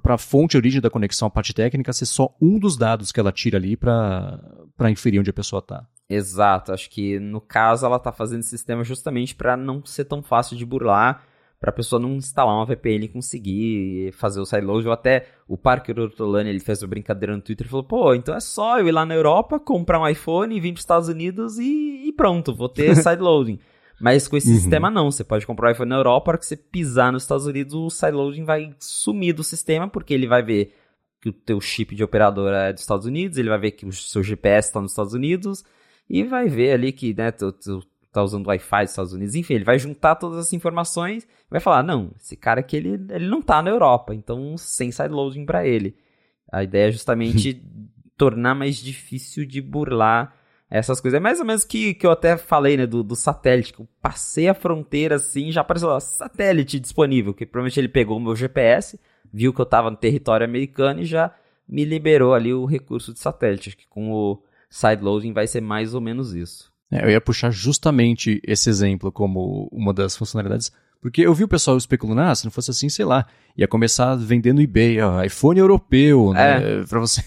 [0.02, 3.20] para a fonte origem da conexão, a parte técnica, ser só um dos dados que
[3.20, 5.86] ela tira ali para inferir onde a pessoa está.
[6.09, 10.22] Exato, acho que no caso ela está fazendo esse sistema justamente para não ser tão
[10.22, 11.24] fácil de burlar
[11.62, 14.84] para a pessoa não instalar uma VPN e conseguir fazer o sideload.
[14.88, 18.34] Ou até o Parker Ortolani, ele fez uma brincadeira no Twitter e falou: pô, então
[18.34, 21.59] é só eu ir lá na Europa, comprar um iPhone, vir para os Estados Unidos
[21.59, 23.60] e, e, pronto, vou ter sideloading.
[24.02, 24.56] Mas com esse uhum.
[24.56, 27.46] sistema não, você pode comprar um iPhone na Europa, para que você pisar nos Estados
[27.46, 30.74] Unidos, o sideloading vai sumir do sistema, porque ele vai ver
[31.20, 33.92] que o teu chip de operador é dos Estados Unidos, ele vai ver que o
[33.92, 35.64] seu GPS está nos Estados Unidos,
[36.10, 37.80] e vai ver ali que né, tu, tu,
[38.10, 41.60] tá usando Wi-Fi dos Estados Unidos, enfim, ele vai juntar todas as informações e vai
[41.60, 45.64] falar, não, esse cara aqui, ele, ele não tá na Europa, então sem sideloading para
[45.64, 45.94] ele.
[46.50, 47.64] A ideia é justamente
[48.18, 50.41] tornar mais difícil de burlar
[50.73, 51.19] essas coisas.
[51.19, 53.89] É mais ou menos que, que eu até falei, né, do, do satélite, que eu
[54.01, 58.35] passei a fronteira assim, já apareceu lá, satélite disponível, que provavelmente ele pegou o meu
[58.35, 58.99] GPS,
[59.31, 61.35] viu que eu tava no território americano e já
[61.69, 63.69] me liberou ali o recurso de satélite.
[63.69, 66.73] Acho que com o sideloading vai ser mais ou menos isso.
[66.90, 71.48] É, eu ia puxar justamente esse exemplo como uma das funcionalidades, porque eu vi o
[71.48, 73.26] pessoal especulando, ah, se não fosse assim, sei lá,
[73.56, 76.84] ia começar vendendo eBay, ó, iPhone europeu, né, é.
[76.84, 77.24] pra você.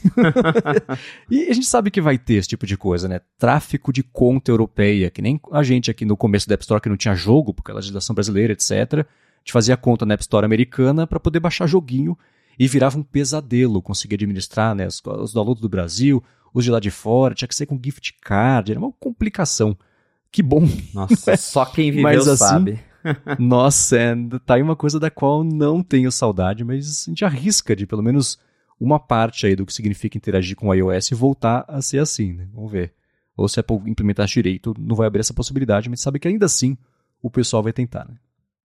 [1.29, 4.49] e a gente sabe que vai ter esse tipo de coisa, né, tráfico de conta
[4.49, 7.53] europeia, que nem a gente aqui no começo da App Store que não tinha jogo,
[7.53, 9.05] porque a legislação brasileira, etc., a
[9.39, 12.17] gente fazia conta na App Store americana para poder baixar joguinho
[12.57, 16.23] e virava um pesadelo conseguir administrar, né, os, os downloads do Brasil,
[16.53, 19.77] os de lá de fora, tinha que ser com gift card, era uma complicação
[20.31, 20.67] que bom.
[20.93, 22.79] Nossa, só quem viveu Mas assim, sabe.
[23.39, 24.15] Nossa, é,
[24.45, 28.03] tá aí uma coisa da qual não tenho saudade, mas a gente arrisca de pelo
[28.03, 28.39] menos
[28.79, 32.47] uma parte aí do que significa interagir com o iOS voltar a ser assim, né?
[32.53, 32.93] Vamos ver.
[33.37, 36.45] Ou se a Apple implementar direito, não vai abrir essa possibilidade, mas sabe que ainda
[36.45, 36.77] assim
[37.21, 38.15] o pessoal vai tentar, né?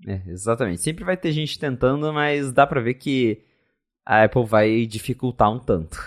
[0.07, 0.81] É, exatamente.
[0.81, 3.43] Sempre vai ter gente tentando, mas dá pra ver que
[4.05, 5.99] a Apple vai dificultar um tanto.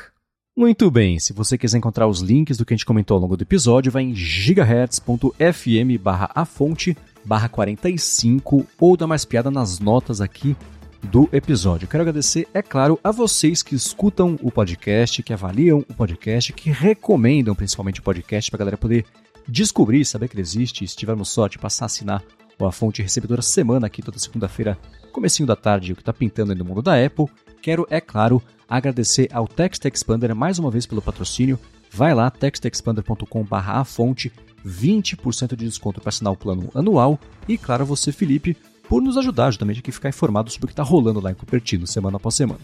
[0.55, 3.35] Muito bem, se você quiser encontrar os links do que a gente comentou ao longo
[3.35, 6.95] do episódio, vai em gigahertz.fm barra a fonte
[7.25, 10.55] barra 45 ou dá mais piada nas notas aqui
[11.03, 11.87] do episódio.
[11.87, 16.69] Quero agradecer, é claro, a vocês que escutam o podcast, que avaliam o podcast, que
[16.69, 19.05] recomendam principalmente o podcast para a galera poder
[19.47, 22.23] descobrir, saber que ele existe, se tivermos sorte, passar a assinar
[22.59, 24.77] a fonte recebedora semana aqui toda segunda-feira,
[25.11, 27.25] comecinho da tarde, o que está pintando aí no mundo da Apple.
[27.61, 31.59] Quero, é claro, agradecer ao Text Expander mais uma vez pelo patrocínio.
[31.91, 34.31] Vai lá, textexpander.com.br a fonte,
[34.65, 37.19] 20% de desconto para assinar o plano anual.
[37.47, 38.55] E claro, você, Felipe,
[38.87, 41.35] por nos ajudar justamente aqui a ficar informado sobre o que está rolando lá em
[41.35, 42.61] Cupertino, semana após semana.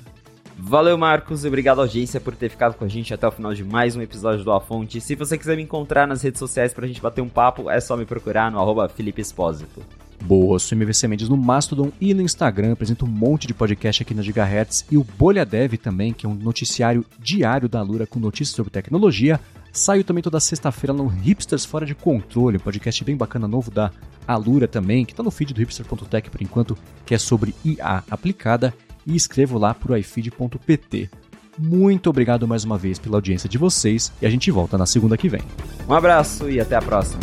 [0.61, 3.63] Valeu, Marcos, e obrigado, audiência, por ter ficado com a gente até o final de
[3.63, 4.99] mais um episódio do A Fonte.
[4.99, 7.95] Se você quiser me encontrar nas redes sociais pra gente bater um papo, é só
[7.95, 9.81] me procurar no arroba Felipe Espósito.
[10.21, 14.13] Boa, sou MVC Mendes no Mastodon e no Instagram, apresento um monte de podcast aqui
[14.13, 18.19] na Gigahertz e o Bolha Dev também, que é um noticiário diário da Lura com
[18.19, 19.39] notícias sobre tecnologia.
[19.71, 23.91] Saio também toda sexta-feira no Hipsters Fora de Controle, um podcast bem bacana novo da
[24.27, 28.73] Alura também, que está no feed do hipster.tech por enquanto, que é sobre IA aplicada,
[29.05, 31.09] e escrevo lá o ifeed.pt.
[31.57, 35.17] Muito obrigado mais uma vez pela audiência de vocês e a gente volta na segunda
[35.17, 35.41] que vem.
[35.87, 37.21] Um abraço e até a próxima.